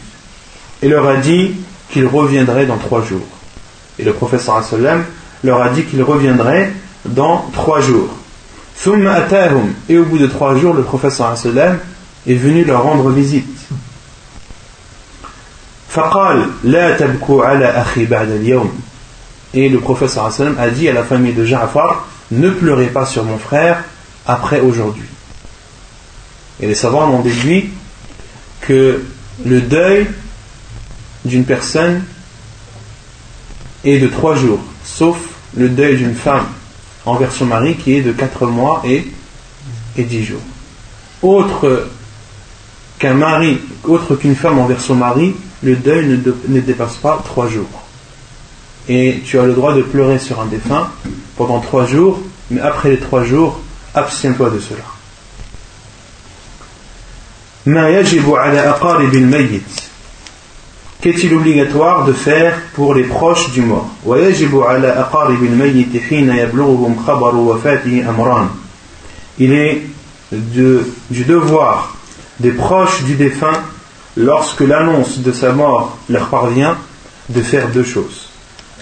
[0.81, 1.51] et leur a dit
[1.89, 3.25] qu'il reviendrait dans trois jours.
[3.97, 5.05] Et le professeur sallam
[5.41, 6.73] leur a dit qu'il reviendrait
[7.05, 8.09] dans trois jours.
[9.87, 11.79] Et au bout de trois jours, le prophète sallam
[12.27, 13.47] est venu leur rendre visite.
[19.53, 20.19] Et le prophète
[20.57, 23.83] a dit à la famille de Ja'far Ne pleurez pas sur mon frère
[24.25, 25.05] après aujourd'hui.
[26.59, 27.69] Et les savants ont déduit
[28.61, 29.03] que
[29.45, 30.07] le deuil
[31.25, 32.03] d'une personne
[33.83, 35.17] est de trois jours, sauf
[35.55, 36.45] le deuil d'une femme
[37.05, 39.07] envers son mari qui est de quatre mois et,
[39.97, 40.41] et dix jours.
[41.21, 41.87] Autre
[42.99, 47.83] qu'une femme envers son mari, le deuil ne, dépasse pas trois jours.
[48.89, 50.89] Et tu as le droit de pleurer sur un défunt
[51.37, 53.59] pendant trois jours, mais après les trois jours,
[53.95, 54.83] abstiens-toi de cela.
[61.01, 63.89] Qu'est-il obligatoire de faire pour les proches du mort?
[69.39, 69.81] Il est
[70.31, 71.95] du devoir
[72.39, 73.61] des proches du défunt
[74.17, 76.77] lorsque l'annonce de sa mort leur parvient
[77.29, 78.29] de faire deux choses.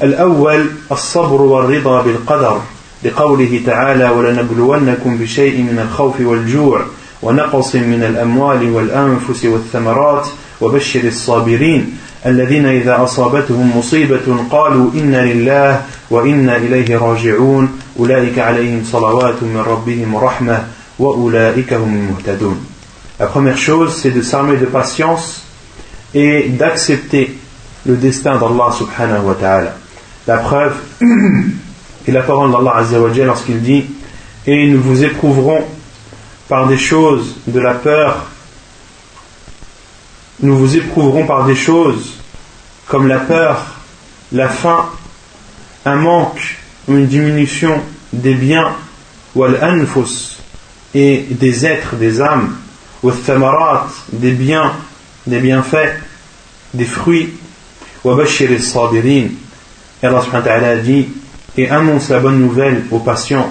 [0.03, 2.61] الأول الصبر والرضا بالقدر
[3.03, 6.81] لقوله تعالى ولنبلونكم بشيء من الخوف والجوع
[7.21, 10.27] ونقص من الأموال والأنفس والثمرات
[10.61, 17.69] وبشر الصابرين الذين إذا أصابتهم مصيبة قالوا إنا لله وإنا إليه راجعون
[17.99, 20.63] أولئك عليهم صلوات من ربهم ورحمة
[20.99, 22.70] وأولئك هم المهتدون
[23.21, 25.43] La première chose, c'est de s'armer de patience
[26.11, 27.37] et d'accepter
[27.85, 29.75] le destin d'Allah subhanahu wa ta'ala.
[30.25, 30.73] La preuve
[32.07, 33.85] est la parole d'Allah azza lorsqu'il dit
[34.47, 35.63] Et nous vous éprouverons
[36.49, 38.25] par des choses de la peur
[40.41, 42.15] nous vous éprouverons par des choses
[42.87, 43.75] comme la peur,
[44.31, 44.89] la faim,
[45.85, 46.57] un manque
[46.87, 47.79] ou une diminution
[48.11, 48.71] des biens,
[49.35, 50.39] ou anfus
[50.95, 52.55] et des êtres, des âmes,
[53.03, 53.11] ou
[54.13, 54.71] des biens,
[55.25, 55.99] des bienfaits,
[56.73, 57.33] des fruits,
[58.03, 59.27] bashir sabirin.
[60.03, 61.07] Et Allah subhanahu wa ta'ala dit
[61.57, 63.49] et annonce la bonne nouvelle aux patients.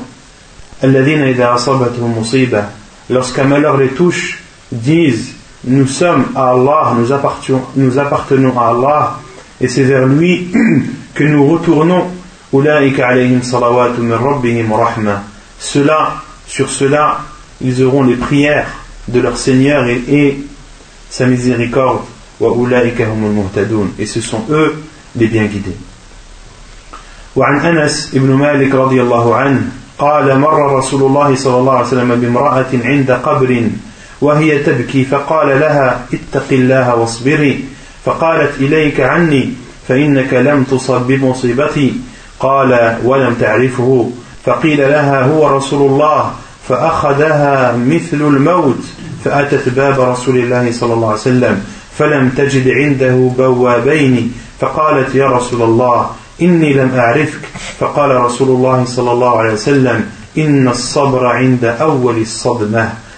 [3.11, 4.43] Lorsqu'un malheur les touche,
[4.73, 5.35] disent
[5.65, 9.21] nous sommes à Allah, nous appartenons, nous appartenons à Allah,
[9.61, 10.49] et c'est vers lui
[11.15, 12.07] que nous retournons.
[15.59, 16.15] Cela,
[16.47, 17.21] sur cela,
[17.61, 20.40] ils auront les prières de leur Seigneur et, et
[21.10, 22.02] sa miséricorde.
[24.00, 24.76] Et ce sont eux
[25.16, 25.78] les bien guidés.
[27.36, 29.62] وعن أنس بن مالك رضي الله عنه
[30.00, 33.62] قال مر رسول الله صلى الله عليه وسلم بامرأة عند قبر
[34.22, 37.66] وهي تبكي فقال لها اتق الله واصبري
[38.06, 39.54] فقالت إليك عني
[39.88, 41.94] فإنك لم تصب بمصيبتي
[42.40, 44.12] قال ولم تعرفه
[44.46, 46.34] فقيل لها هو رسول الله
[46.71, 48.85] فأخذها مثل الموت
[49.25, 51.65] فأتت باب رسول الله صلى الله عليه وسلم
[51.99, 54.33] فلم تجد عنده بوابين.
[54.61, 56.11] فقالت يا رسول الله
[56.43, 57.45] إني لم أعرفك.
[57.81, 60.05] فقال رسول الله صلى الله عليه وسلم
[60.39, 63.11] إن الصبر عند أول الصدمة.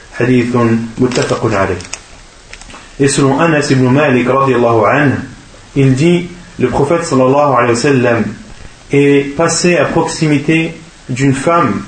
[3.01, 5.15] Et selon Anas ibn Malik anhu,
[5.75, 6.29] il dit
[6.59, 8.25] le prophète sallallahu alayhi wa sallam
[8.93, 10.75] est passé à proximité
[11.09, 11.83] d'une femme.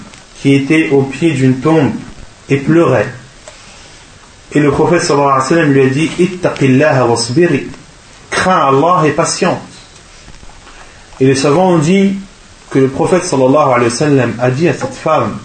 [0.44, 1.90] Qui était au pied d'une tombe
[2.50, 3.08] et pleurait.
[4.52, 7.68] Et le prophète sallallahu alayhi wa sallam lui a dit Ittaqillaha wasbiri
[8.28, 9.62] crains Allah et patiente.
[11.18, 12.16] Et les savants ont dit
[12.68, 13.88] que le prophète sallallahu
[14.38, 15.38] a dit à cette femme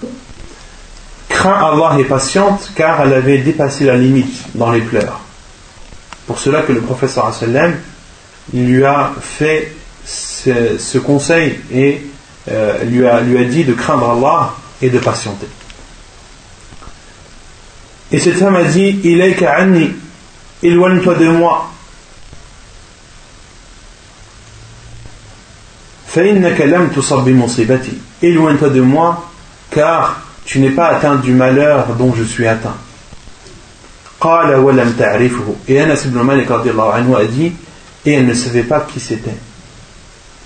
[1.29, 5.21] craint Allah et patiente car elle avait dépassé la limite dans les pleurs.
[6.27, 7.73] Pour cela que le professeur sallam
[8.53, 9.73] lui a fait
[10.03, 12.01] ce, conseil et
[12.51, 15.47] euh, lui, a, lui a dit de craindre Allah et de patienter.
[18.11, 19.91] Et cette femme a dit Ilayka anni,
[20.63, 21.69] éloigne-toi de moi.
[28.21, 29.29] Éloigne-toi de moi
[29.69, 32.75] car tu n'es pas atteint du malheur dont je suis atteint.
[35.67, 37.53] Et Anas ibn a dit
[38.05, 39.37] et elle ne savait pas qui c'était.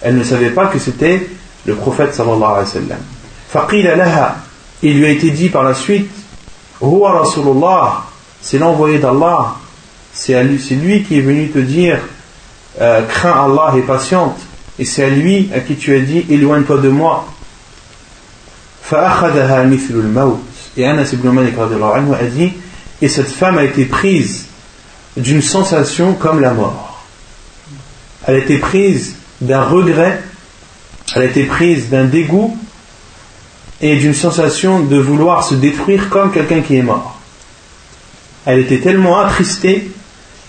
[0.01, 1.29] Elle ne savait pas que c'était
[1.65, 2.99] le prophète sallallahu alayhi wa sallam.
[4.81, 6.09] Il lui a été dit par la suite
[8.41, 9.55] c'est l'envoyé d'Allah.
[10.11, 11.99] C'est lui qui est venu te dire
[12.81, 14.37] euh, crains Allah et patiente.
[14.77, 17.27] Et c'est à lui à qui tu as dit éloigne-toi de moi.
[20.75, 22.53] Et Anas ibn Malik a dit
[23.01, 24.47] Et cette femme a été prise
[25.15, 27.03] d'une sensation comme la mort.
[28.25, 30.21] Elle a été prise d'un regret,
[31.15, 32.57] elle a été prise d'un dégoût
[33.83, 37.19] et d'une sensation de vouloir se détruire comme quelqu'un qui est mort.
[38.45, 39.91] Elle était tellement attristée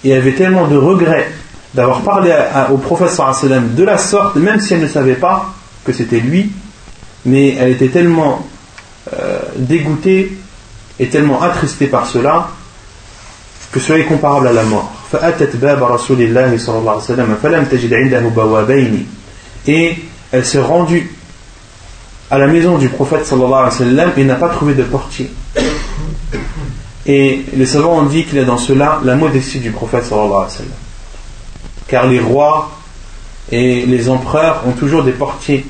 [0.05, 1.32] et avait tellement de regrets
[1.74, 2.32] d'avoir parlé
[2.70, 2.97] au
[3.32, 5.53] sallam de la sorte, même si elle ne savait pas
[5.85, 6.53] que c'était lui,
[7.26, 8.47] mais elle était tellement
[9.12, 10.39] euh, dégoûtée
[11.01, 12.51] et tellement attristée par cela
[13.72, 14.93] que cela est comparable à la mort.
[19.66, 19.97] Et
[20.30, 21.14] elle s'est rendue
[22.31, 23.33] à la maison du prophète
[24.16, 25.31] et n'a pas trouvé de portier.
[27.07, 30.05] Et les savants ont dit qu'il a dans cela la modestie du prophète
[31.87, 32.70] Car les rois
[33.53, 35.66] et les empereurs ont toujours des portiers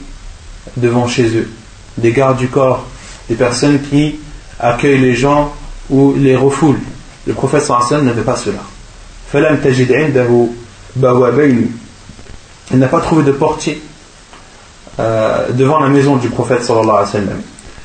[0.76, 1.50] devant chez eux,
[1.98, 2.86] des gardes du corps,
[3.28, 4.16] des personnes qui
[4.60, 5.52] accueillent les gens
[5.90, 6.80] ou les refoulent.
[7.26, 8.60] Le prophète sallallahu n'avait pas cela.
[12.72, 13.82] Il n'a pas trouvé de portier
[14.99, 17.41] euh, devant la maison du prophète sallallahu alayhi wa sallam.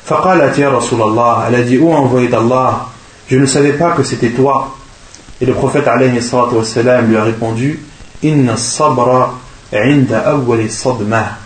[0.06, 2.88] فقالت يا رسول الله elle a dit oh envoyé d'Allah
[3.28, 4.76] je ne savais pas que c'était toi
[5.40, 7.80] et le prophète alayhi wa sallam lui a répondu
[8.22, 9.32] inna sabra
[9.72, 11.38] inda awwali sadma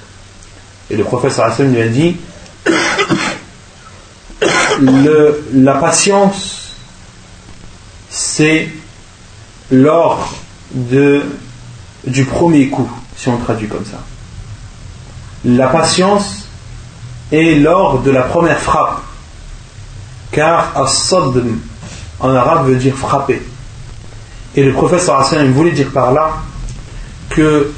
[0.91, 2.16] et le prophète sallallahu alayhi wa sallam lui a dit
[4.80, 6.76] le, la patience,
[8.11, 8.68] c'est
[9.70, 10.32] lors
[10.72, 11.22] de,
[12.07, 13.99] du premier coup, si on traduit comme ça.
[15.46, 16.48] La patience
[17.32, 19.02] est lors de la première frappe,
[20.32, 21.60] car as-sadm
[22.20, 23.41] en arabe veut dire frapper.
[24.56, 26.36] Et le professeur Hassan voulait dire par là
[27.30, 27.74] que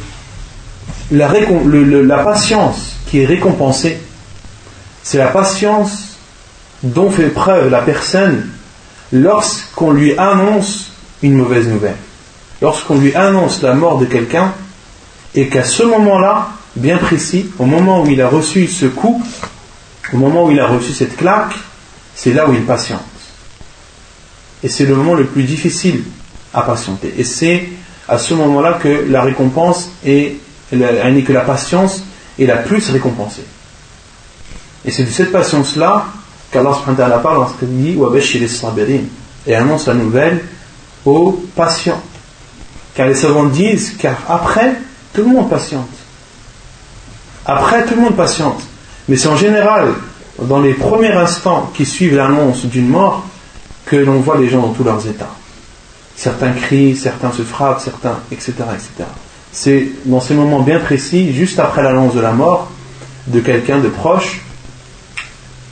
[1.11, 1.29] la
[2.23, 3.97] patience qui est récompensée,
[5.03, 6.17] c'est la patience
[6.83, 8.49] dont fait preuve la personne
[9.11, 10.91] lorsqu'on lui annonce
[11.23, 11.95] une mauvaise nouvelle.
[12.61, 14.51] Lorsqu'on lui annonce la mort de quelqu'un
[15.33, 19.23] et qu'à ce moment-là, bien précis, au moment où il a reçu ce coup,
[20.13, 21.55] au moment où il a reçu cette claque,
[22.15, 23.01] c'est là où il patiente.
[24.63, 26.03] Et c'est le moment le plus difficile
[26.53, 27.13] à patienter.
[27.17, 27.69] Et c'est
[28.07, 30.37] à ce moment-là que la récompense est,
[30.71, 32.03] que la patience
[32.39, 33.45] est la plus récompensée.
[34.85, 36.05] Et c'est de cette patience-là
[36.51, 37.97] qu'Allah subhanahu wa parle lorsqu'il dit
[39.47, 40.43] et annonce la nouvelle
[41.05, 42.01] aux patients.
[42.93, 44.75] Car les savants disent car après,
[45.13, 45.89] tout le monde patiente.
[47.45, 48.61] Après, tout le monde patiente.
[49.07, 49.89] Mais c'est en général,
[50.41, 53.23] dans les premiers instants qui suivent l'annonce d'une mort,
[53.85, 55.29] que l'on voit les gens dans tous leurs états.
[56.15, 58.53] Certains crient, certains se frappent, certains, etc.
[58.73, 59.09] etc.
[59.51, 62.71] C'est dans ces moments bien précis, juste après l'annonce de la mort
[63.27, 64.41] de quelqu'un de proche,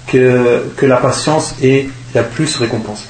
[0.07, 3.07] que, que la patience est la plus récompensée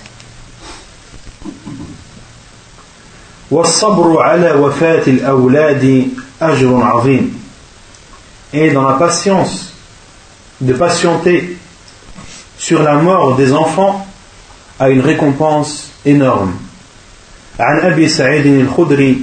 [8.53, 9.73] Et dans la patience
[10.61, 11.57] de patienter
[12.57, 14.07] sur la mort des enfants
[14.81, 16.53] a une récompense énorme.
[17.61, 19.21] عن أبي سعيد الخدري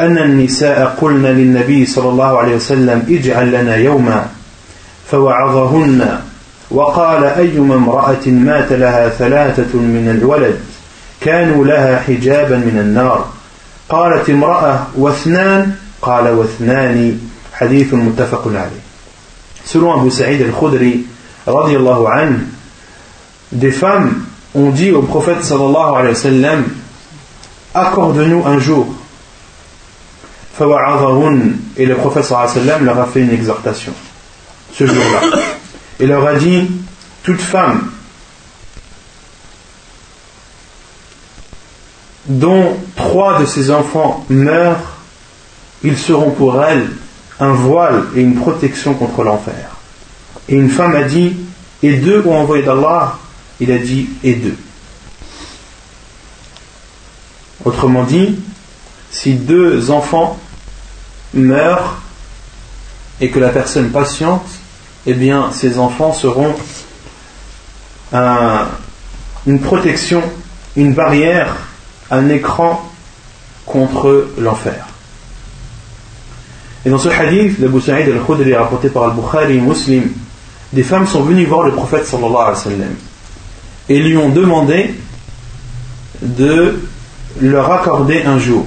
[0.00, 4.26] أن النساء قلن للنبي صلى الله عليه وسلم اجعل لنا يوما
[5.10, 6.20] فوعظهن
[6.70, 10.58] وقال أيما امرأة مات لها ثلاثة من الولد
[11.20, 13.28] كانوا لها حجابا من النار
[13.88, 15.72] قالت امرأة واثنان
[16.02, 17.20] قال واثنان
[17.60, 18.86] حديث متفق عليه
[19.66, 21.06] Selon Abu Sa'id al-Khudri,
[21.44, 22.46] radiallahu anhu,
[23.50, 26.64] des femmes ont dit au prophète sallallahu alayhi wa sallam
[27.74, 28.86] accorde-nous un jour.
[31.76, 33.92] Et le prophète sallallahu alayhi wa sallam leur a fait une exhortation
[34.72, 35.38] ce jour-là.
[36.00, 36.70] et leur a dit
[37.24, 37.90] toute femme
[42.26, 44.98] dont trois de ses enfants meurent,
[45.82, 46.88] ils seront pour elle
[47.41, 49.75] un voile et une protection contre l'enfer.
[50.47, 51.35] Et une femme a dit,
[51.81, 53.17] et deux ont envoyé d'Allah,
[53.59, 54.55] il a dit, et deux.
[57.65, 58.39] Autrement dit,
[59.09, 60.39] si deux enfants
[61.33, 62.01] meurent
[63.19, 64.47] et que la personne patiente,
[65.07, 66.55] eh bien, ces enfants seront
[68.13, 70.21] une protection,
[70.75, 71.55] une barrière,
[72.11, 72.87] un écran
[73.65, 74.90] contre l'enfer.
[76.85, 80.03] Et dans ce hadith, l'Abu Sa'id al-Khudri rapporté par Al-Bukhari Muslim,
[80.73, 82.95] des femmes sont venues voir le prophète sallallahu alayhi wa sallam
[83.89, 84.93] et lui ont demandé
[86.21, 86.79] de
[87.41, 88.65] leur accorder un jour.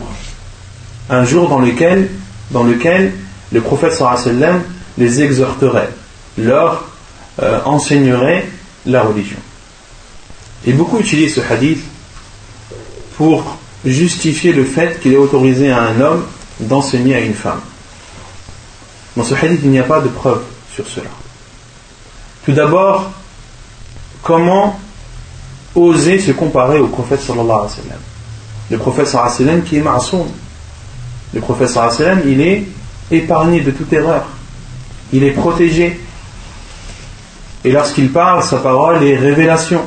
[1.08, 2.08] Un jour dans lequel,
[2.50, 3.12] dans lequel
[3.52, 4.62] le prophète sallallahu alayhi wa sallam
[4.98, 5.90] les exhorterait
[6.38, 6.88] leur
[7.42, 8.46] euh, enseignerait
[8.86, 9.38] la religion.
[10.66, 11.82] Et beaucoup utilisent ce hadith
[13.16, 16.24] pour justifier le fait qu'il est autorisé à un homme
[16.60, 17.60] d'enseigner à une femme.
[19.16, 20.42] Dans ce hadith, il n'y a pas de preuve
[20.72, 21.10] sur cela.
[22.44, 23.10] Tout d'abord,
[24.22, 24.78] comment
[25.74, 28.00] oser se comparer au prophète sallallahu alayhi wa sallam?
[28.70, 30.26] Le prophète sallallahu alayhi qui est ma'soum.
[31.32, 32.64] Le prophète sallallahu alayhi il est
[33.10, 34.24] épargné de toute erreur.
[35.12, 36.00] Il est protégé.
[37.64, 39.82] Et lorsqu'il parle, sa parole est révélation.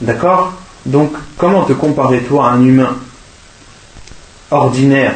[0.00, 0.52] D'accord?
[0.86, 2.96] Donc, comment te comparer toi à un humain
[4.50, 5.14] ordinaire,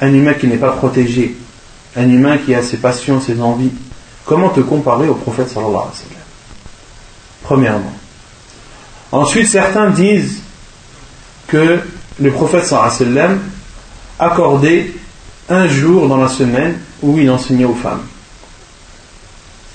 [0.00, 1.36] un humain qui n'est pas protégé,
[1.96, 3.72] un humain qui a ses passions, ses envies
[4.24, 6.22] Comment te comparer au prophète sallallahu alayhi wa sallam?
[7.42, 7.92] Premièrement.
[9.12, 10.40] Ensuite, certains disent
[11.46, 11.80] que
[12.20, 13.40] le prophète sallallahu alayhi wa sallam
[14.18, 14.92] accordait
[15.50, 18.00] un jour dans la semaine où il enseignait aux femmes.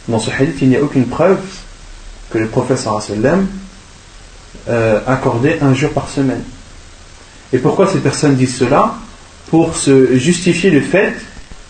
[0.07, 1.39] Dans ce hadith, il n'y a aucune preuve
[2.31, 3.47] que le prophète sallallahu alayhi wa sallam
[4.69, 6.43] euh, accordait un jour par semaine.
[7.53, 8.95] Et pourquoi ces personnes disent cela?
[9.51, 11.13] Pour se justifier le fait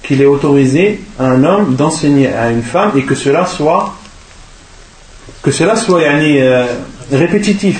[0.03, 3.95] qu'il est autorisé à un homme d'enseigner à une femme et que cela soit
[5.41, 6.65] que cela soit euh,
[7.11, 7.79] répétitif.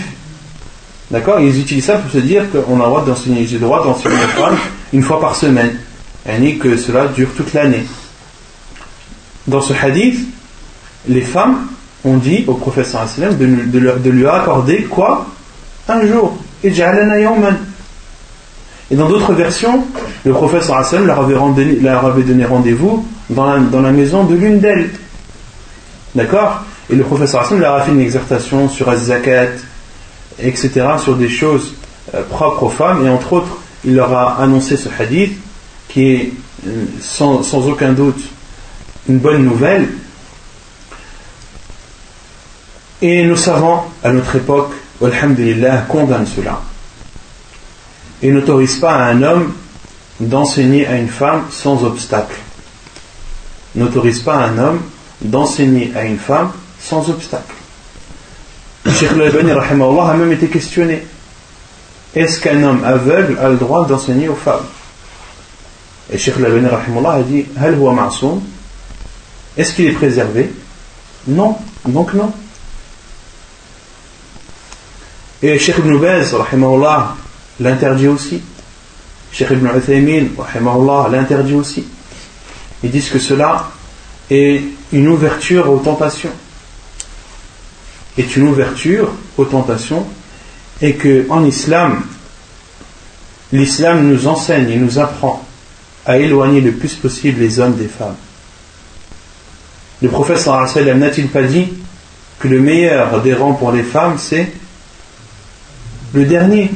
[1.12, 1.40] D'accord?
[1.40, 4.16] Ils utilisent ça pour se dire qu'on a le droit d'enseigner, j'ai le droit d'enseigner
[4.16, 4.58] une femme
[4.94, 5.78] une fois par semaine.
[6.28, 7.84] Et que cela dure toute l'année.
[9.48, 10.20] Dans ce hadith,
[11.08, 11.68] les femmes
[12.06, 15.28] ont dit au professeur de, de, de lui accorder quoi?
[15.88, 16.38] Un jour.
[16.64, 16.72] Et
[18.92, 19.86] et dans d'autres versions,
[20.26, 21.36] le prophète leur avait,
[21.82, 24.90] leur avait donné rendez-vous dans la, maison de l'une d'elles.
[26.16, 26.64] D'accord?
[26.90, 29.50] Et le prophète leur a fait une exhortation sur Az-Zakat,
[30.40, 31.76] etc., sur des choses
[32.16, 33.06] euh, propres aux femmes.
[33.06, 35.38] Et entre autres, il leur a annoncé ce hadith
[35.88, 36.34] qui est
[36.68, 38.24] euh, sans, aucun doute
[39.08, 39.88] une bonne nouvelle.
[43.04, 46.60] Et nos savants, à notre époque, alhamdulillah, condamnent cela
[48.22, 49.54] et n'autorise pas à un homme
[50.20, 52.36] d'enseigner à une femme sans obstacle.
[53.76, 54.82] N'autorise pas à un homme
[55.22, 57.56] d'enseigner à une femme sans obstacle.
[58.88, 61.04] Cheikh al a même été questionné.
[62.16, 64.66] Est-ce qu'un homme aveugle a le droit d'enseigner aux femmes?
[66.12, 67.46] Et Cheikh al a dit
[69.58, 70.52] Est-ce qu'il est préservé?
[71.28, 71.56] Non,
[71.86, 72.32] donc non.
[75.42, 76.36] Et Cheikh Ibn Baz,
[77.60, 78.42] l'interdit aussi.
[79.32, 80.28] Cheikh Ibn Uthaymin,
[81.12, 81.86] l'interdit aussi.
[82.84, 83.70] Ils disent que cela
[84.30, 84.62] est
[84.92, 86.32] une ouverture aux tentations.
[88.18, 90.06] Est une ouverture aux tentations
[90.82, 92.02] et que en islam,
[93.52, 95.46] l'islam nous enseigne et nous apprend
[96.06, 98.16] à éloigner le plus possible les hommes des femmes.
[100.02, 101.74] Le prophète sallallahu n'a-t-il pas dit
[102.40, 104.52] que le meilleur des rangs pour les femmes c'est
[106.14, 106.72] le dernier?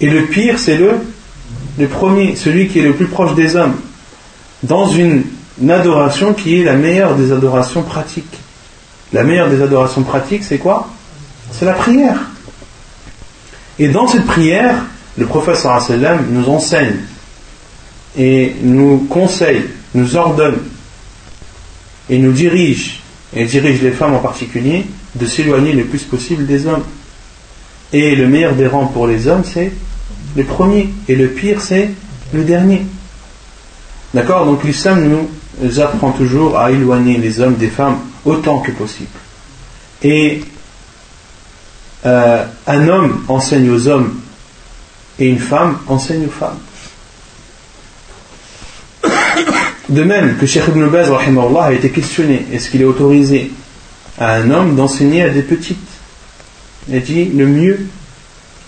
[0.00, 3.76] Et le pire, c'est le, premier, celui qui est le plus proche des hommes,
[4.62, 5.24] dans une,
[5.68, 8.38] adoration qui est la meilleure des adorations pratiques.
[9.12, 10.88] La meilleure des adorations pratiques, c'est quoi?
[11.52, 12.16] C'est la prière.
[13.78, 14.74] Et dans cette prière,
[15.18, 16.96] le professeur sallam nous enseigne
[18.16, 19.64] et nous conseille,
[19.94, 20.58] nous ordonne
[22.08, 23.02] et nous dirige,
[23.34, 26.84] et dirige les femmes en particulier, de s'éloigner le plus possible des hommes.
[27.92, 29.72] Et le meilleur des rangs pour les hommes, c'est
[30.36, 30.90] le premier.
[31.08, 31.90] Et le pire, c'est
[32.32, 32.86] le dernier.
[34.14, 34.46] D'accord?
[34.46, 35.08] Donc l'islam
[35.60, 39.08] nous apprend toujours à éloigner les hommes des femmes autant que possible.
[40.02, 40.42] Et
[42.06, 44.20] euh, un homme enseigne aux hommes
[45.18, 46.58] et une femme enseigne aux femmes.
[49.88, 53.50] De même que Cheikh Ibn Baz a été questionné est-ce qu'il est autorisé
[54.18, 55.78] à un homme d'enseigner à des petites?
[56.88, 57.86] Il a dit le mieux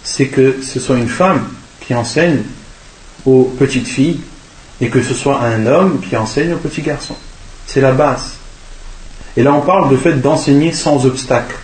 [0.04, 1.48] c'est que ce soit une femme
[1.80, 2.42] qui enseigne
[3.24, 4.20] aux petites filles
[4.80, 7.16] et que ce soit un homme qui enseigne aux petits garçons.
[7.66, 8.34] C'est la base.
[9.36, 11.56] Et là, on parle de fait d'enseigner sans obstacle,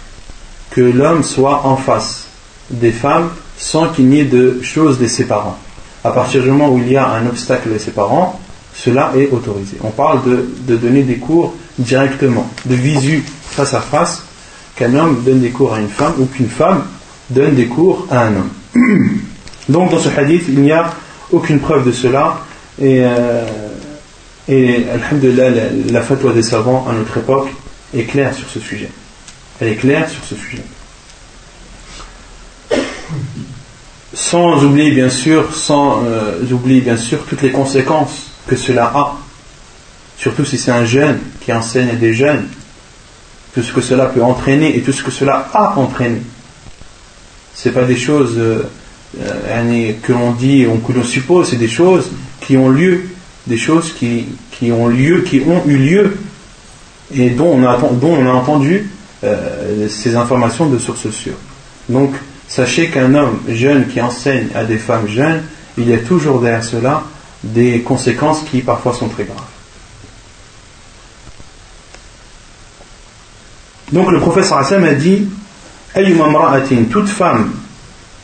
[0.70, 2.28] que l'homme soit en face
[2.70, 5.58] des femmes sans qu'il n'y ait de choses les séparant.
[6.04, 8.40] À partir du moment où il y a un obstacle les séparant,
[8.72, 9.76] cela est autorisé.
[9.82, 14.22] On parle de, de donner des cours directement, de visu face à face,
[14.76, 16.84] qu'un homme donne des cours à une femme ou qu'une femme
[17.30, 18.50] donne des cours à un homme.
[19.68, 20.90] Donc dans ce hadith, il n'y a
[21.30, 22.40] aucune preuve de cela.
[22.80, 23.44] Et, euh,
[24.48, 25.50] la,
[25.90, 27.48] la fatwa des savants à notre époque
[27.94, 28.90] est claire sur ce sujet.
[29.60, 30.62] Elle est claire sur ce sujet.
[34.14, 39.16] Sans oublier bien sûr, sans euh, oublier bien sûr toutes les conséquences que cela a.
[40.16, 42.48] Surtout si c'est un jeune qui enseigne à des jeunes,
[43.54, 46.22] tout ce que cela peut entraîner et tout ce que cela a entraîné
[47.60, 48.62] c'est pas des choses euh,
[50.02, 52.08] que l'on dit ou que l'on suppose, c'est des choses
[52.40, 53.02] qui ont lieu,
[53.48, 56.16] des choses qui, qui ont lieu, qui ont eu lieu.
[57.12, 58.88] et dont on a, dont on a entendu
[59.24, 61.38] euh, ces informations de sources sûres.
[61.88, 62.14] Donc,
[62.46, 65.42] sachez qu'un homme jeune qui enseigne à des femmes jeunes,
[65.76, 67.02] il y a toujours derrière cela
[67.42, 69.38] des conséquences qui parfois sont très graves.
[73.92, 75.26] Donc le professeur Hassan a dit
[76.90, 77.52] toute femme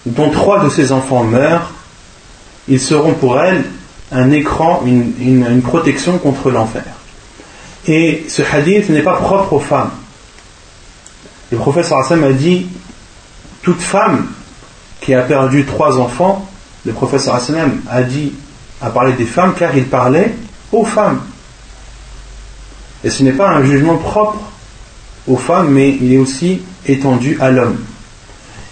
[0.06, 1.70] dont trois de ses enfants meurent,
[2.68, 3.64] ils seront pour elle
[4.12, 6.84] un écran, une, protection contre l'enfer.
[7.86, 9.90] Et ce hadith n'est pas propre aux femmes.
[11.50, 12.66] Le professeur Hassan a dit
[13.62, 14.26] toute femme
[15.00, 16.48] qui a perdu trois enfants,
[16.86, 18.32] le professeur Hassan a dit
[18.80, 20.34] a parlé des femmes car il parlait
[20.72, 21.20] aux femmes.
[23.02, 24.38] Et ce n'est pas un jugement propre
[25.26, 27.78] aux femmes, mais il est aussi étendu à l'homme.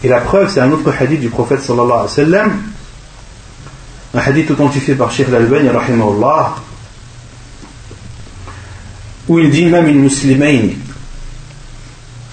[0.05, 2.63] Et la preuve, c'est un autre hadith du prophète sallallahu alayhi wa sallam,
[4.15, 5.69] un hadith authentifié par Sheikh al-Albani,
[9.29, 10.71] où il dit même une musulmane,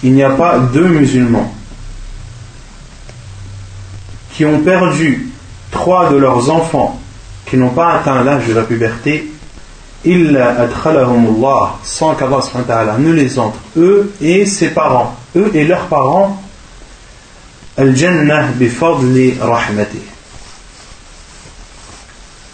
[0.04, 1.54] il n'y a pas deux musulmans
[4.34, 5.30] qui ont perdu
[5.72, 7.00] trois de leurs enfants
[7.46, 9.30] qui n'ont pas atteint l'âge de la puberté
[11.84, 16.42] sans qu'Allah ne les entre eux et ses parents eux et leurs parents
[17.78, 20.02] al-jannah bifadli rahmatih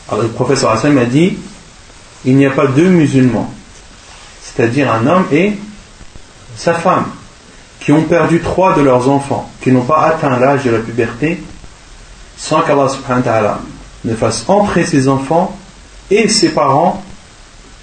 [0.10, 1.38] alors le professeur Hassan a dit
[2.26, 3.52] il n'y a pas deux musulmans
[4.43, 5.53] c'est-à-dire un homme et
[6.56, 7.07] sa femme
[7.80, 11.43] qui ont perdu trois de leurs enfants qui n'ont pas atteint l'âge de la puberté
[12.38, 13.60] sans qu'Allah
[14.03, 15.57] ne fasse entrer ses enfants
[16.11, 17.03] et ses parents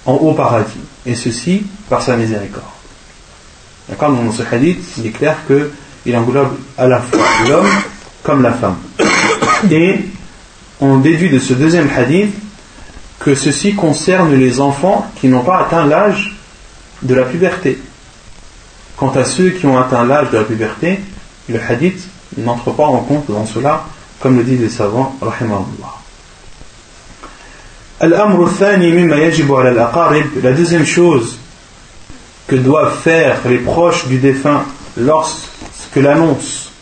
[0.05, 0.79] en haut paradis.
[1.05, 2.63] Et ceci par sa miséricorde.
[3.89, 7.69] D'accord Dans ce hadith, il est clair qu'il englobe à la fois l'homme
[8.23, 8.77] comme la femme.
[9.71, 9.99] Et
[10.79, 12.33] on déduit de ce deuxième hadith
[13.19, 16.35] que ceci concerne les enfants qui n'ont pas atteint l'âge
[17.01, 17.79] de la puberté.
[18.97, 20.99] Quant à ceux qui ont atteint l'âge de la puberté,
[21.49, 22.07] le hadith
[22.37, 23.85] n'entre pas en compte dans cela,
[24.19, 26.03] comme le disent les savants, rahimahullah.
[30.41, 31.37] La deuxième chose
[32.46, 34.64] que doivent faire les proches du défunt
[34.96, 36.72] lorsque l'annonce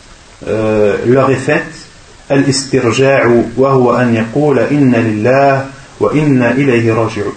[0.47, 1.87] euh, leur est faite,
[2.31, 5.65] الاسترجاع وهو أن يقول إن لله
[5.99, 7.33] وإنا إليه راجعون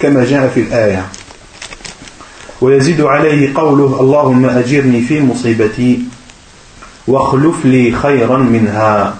[0.00, 1.06] كما جاء في الآية
[2.60, 6.00] ويزيد عليه قوله اللهم أجرني في مصيبتي
[7.06, 9.14] واخلف لي خيرا منها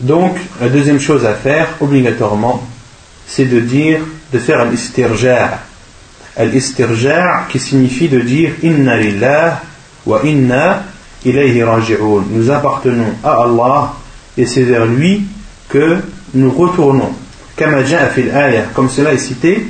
[0.00, 2.64] Donc, la deuxième chose à faire, obligatoirement,
[3.26, 3.98] c'est de dire,
[4.33, 5.59] de faire al-istirja'.
[6.35, 9.61] Al-istirja' qui signifie de dire Inna
[10.05, 10.83] wa inna
[11.23, 12.25] ilayhi raji'un.
[12.31, 13.93] Nous appartenons à Allah
[14.37, 15.25] et c'est vers lui
[15.69, 15.97] que
[16.33, 17.11] nous retournons.
[17.55, 19.67] Comme cela est cité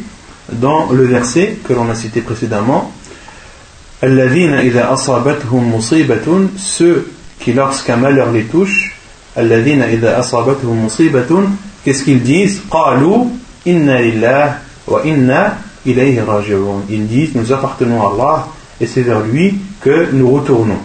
[0.52, 2.94] dans le verset que l'on a cité précédemment.
[6.58, 8.96] Ceux qui lorsqu'un malheur les touche,
[11.84, 12.62] qu'est-ce qu'ils disent?
[13.66, 13.86] Ils
[17.08, 18.48] disent Nous appartenons à Allah
[18.80, 20.80] et c'est vers lui que nous retournons.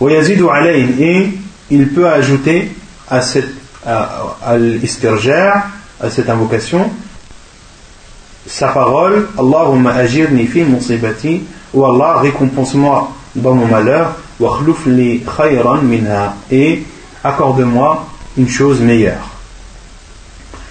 [0.00, 1.28] Et
[1.70, 2.72] il peut ajouter
[3.08, 5.64] à cette à, l'istirja,
[6.00, 6.90] à cette invocation,
[8.46, 11.42] sa parole Allahumma ajirni fi musibati
[11.72, 14.58] ou Allah récompense-moi dans mon malheur wa
[15.36, 16.82] khayran minha et
[17.22, 18.06] accorde-moi
[18.36, 19.29] une chose meilleure.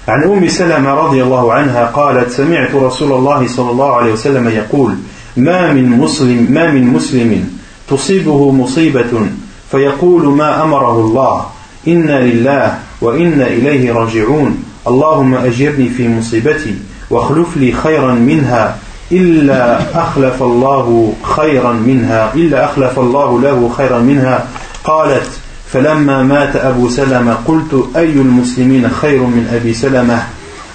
[0.09, 4.95] عن أم سلمة رضي الله عنها قالت سمعت رسول الله صلى الله عليه وسلم يقول
[5.37, 7.49] ما من مسلم ما من مسلم
[7.89, 9.29] تصيبه مصيبة
[9.71, 11.45] فيقول ما أمره الله.
[11.87, 14.63] إنا لله وإنا إليه راجعون.
[14.87, 16.75] اللهم أجرني في مصيبتي
[17.09, 18.77] واخلف لي خيرا منها.
[19.11, 22.33] إلا أخلف الله خيرا منها.
[22.35, 24.47] إلا أخلف الله له خيرا منها.
[24.83, 25.29] قالت
[25.73, 30.23] فلما مات أبو سلمة قلت أي المسلمين خير من أبي سلمة؟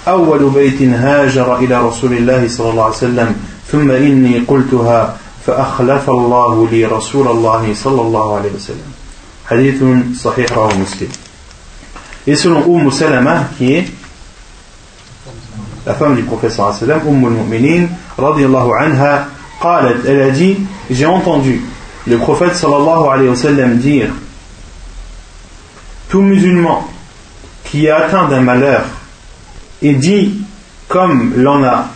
[0.07, 3.35] أول بيت هاجر إلى رسول الله صلى الله عليه وسلم
[3.71, 5.17] ثم إني قلتها
[5.47, 8.91] فأخلف الله لي رسول الله صلى الله عليه وسلم.
[9.47, 9.83] حديث
[10.21, 11.09] صحيح رواه مسلم.
[12.27, 13.83] يسأل أم سلمة هي؟
[15.85, 16.59] La femme du prophète,
[17.07, 19.27] Umm al-Mu'minin, radiallahu anha,
[19.61, 20.57] قالت, elle a dit,
[20.89, 21.61] j'ai entendu
[22.07, 24.09] le prophète, sallallahu alayhi wa sallam, dire,
[26.09, 26.87] tout musulman
[27.63, 28.83] qui est atteint d'un malheur
[29.81, 30.33] et dit
[30.87, 31.87] comme l'en a,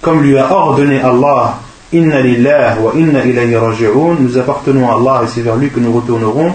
[0.00, 1.58] comme lui a ordonné Allah,
[1.92, 5.78] Inna lillah wa inna ilayhi raji'un, nous appartenons à Allah et c'est vers lui que
[5.78, 6.52] nous retournerons.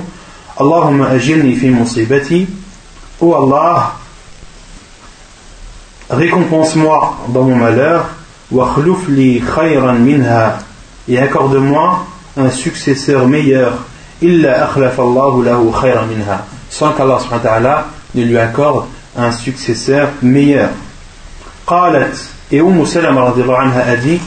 [0.60, 2.48] Allahumma ajilni fi musibati,
[3.20, 3.94] ô Allah,
[6.10, 8.10] récompense-moi dans mon malheur,
[8.52, 8.76] wa
[9.08, 10.60] li khayran minha,
[11.08, 12.06] et accorde-moi
[12.38, 13.74] un successeur meilleur,
[14.22, 18.86] illa akhlaf Allahu lahu khayran minha sans qu'Allah ne lui accorde
[19.16, 20.70] un successeur meilleur.
[22.52, 24.20] et Umm Salama a dit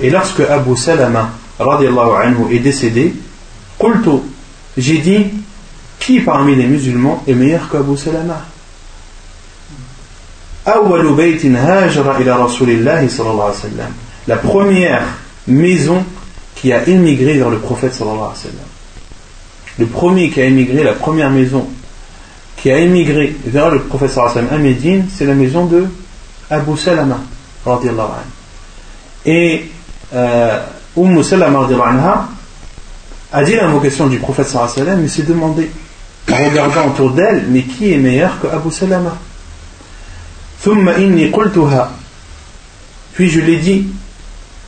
[0.00, 1.30] et lorsque Abu Salama
[2.50, 3.14] est décédé
[4.76, 5.26] j'ai dit
[5.98, 8.44] qui parmi les musulmans est meilleur qu'Abu Salama?
[14.26, 15.02] La première
[15.46, 16.04] maison
[16.56, 18.75] qui a immigré vers le prophète sallallahu alayhi wa sallam
[19.79, 21.67] le premier qui a émigré la première maison
[22.57, 25.65] qui a émigré vers le prophète sallallahu alayhi wa sallam à Médine c'est la maison
[25.65, 25.85] de
[26.49, 27.19] Abu Salama
[27.65, 28.31] radiallahu anhu
[29.25, 29.69] et
[30.13, 30.59] euh,
[30.97, 32.27] Umm Salama radiallahu anha
[33.33, 35.71] a dit l'invocation du prophète sallallahu alayhi wa sallam mais s'est demandé
[36.31, 39.17] en regardant autour d'elle mais qui est meilleur que Abu Salama
[40.63, 41.91] ثم إني قلتها
[43.13, 43.85] puis je l'ai dit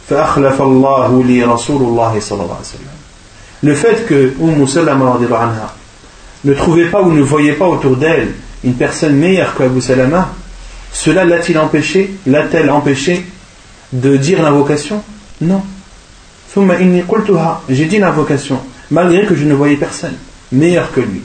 [0.09, 2.96] فأخلف الله لي رسول الله صلى الله عليه وسلم
[3.61, 5.73] le fait que Umm Salama anha
[6.43, 8.33] ne trouvait pas ou ne voyait pas autour d'elle
[8.63, 10.29] une personne meilleure qu'Abu Salama
[10.91, 13.25] cela l'a-t-il empêché l'a-t-elle empêché
[13.91, 15.01] de dire l'invocation
[15.41, 15.63] non
[16.55, 18.59] ثم إني قلتها j'ai dit l'invocation
[18.91, 20.15] malgré que je ne voyais personne
[20.51, 21.21] meilleur que lui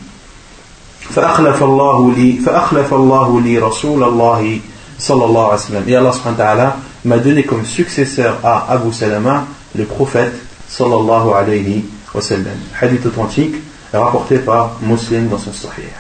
[1.11, 4.61] فأخلف الله لي فأخلف الله لي رسول الله
[4.99, 8.93] صلى الله عليه وسلم et Allah subhanahu wa ta'ala m'a donné comme successeur à Abu
[8.93, 9.45] Salama
[9.77, 10.35] le prophète
[10.69, 13.56] sallallahu alayhi wa sallam hadith authentique
[13.94, 15.92] rapporté par Muslim dans son sahih.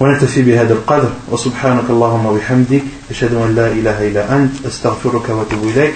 [0.00, 1.10] ونكتفي بهذا القدر.
[1.30, 5.94] وسبحانك اللهم وبحمدك أشهد أن لا إله إلا أنت أستغفرك وأتوب إليك.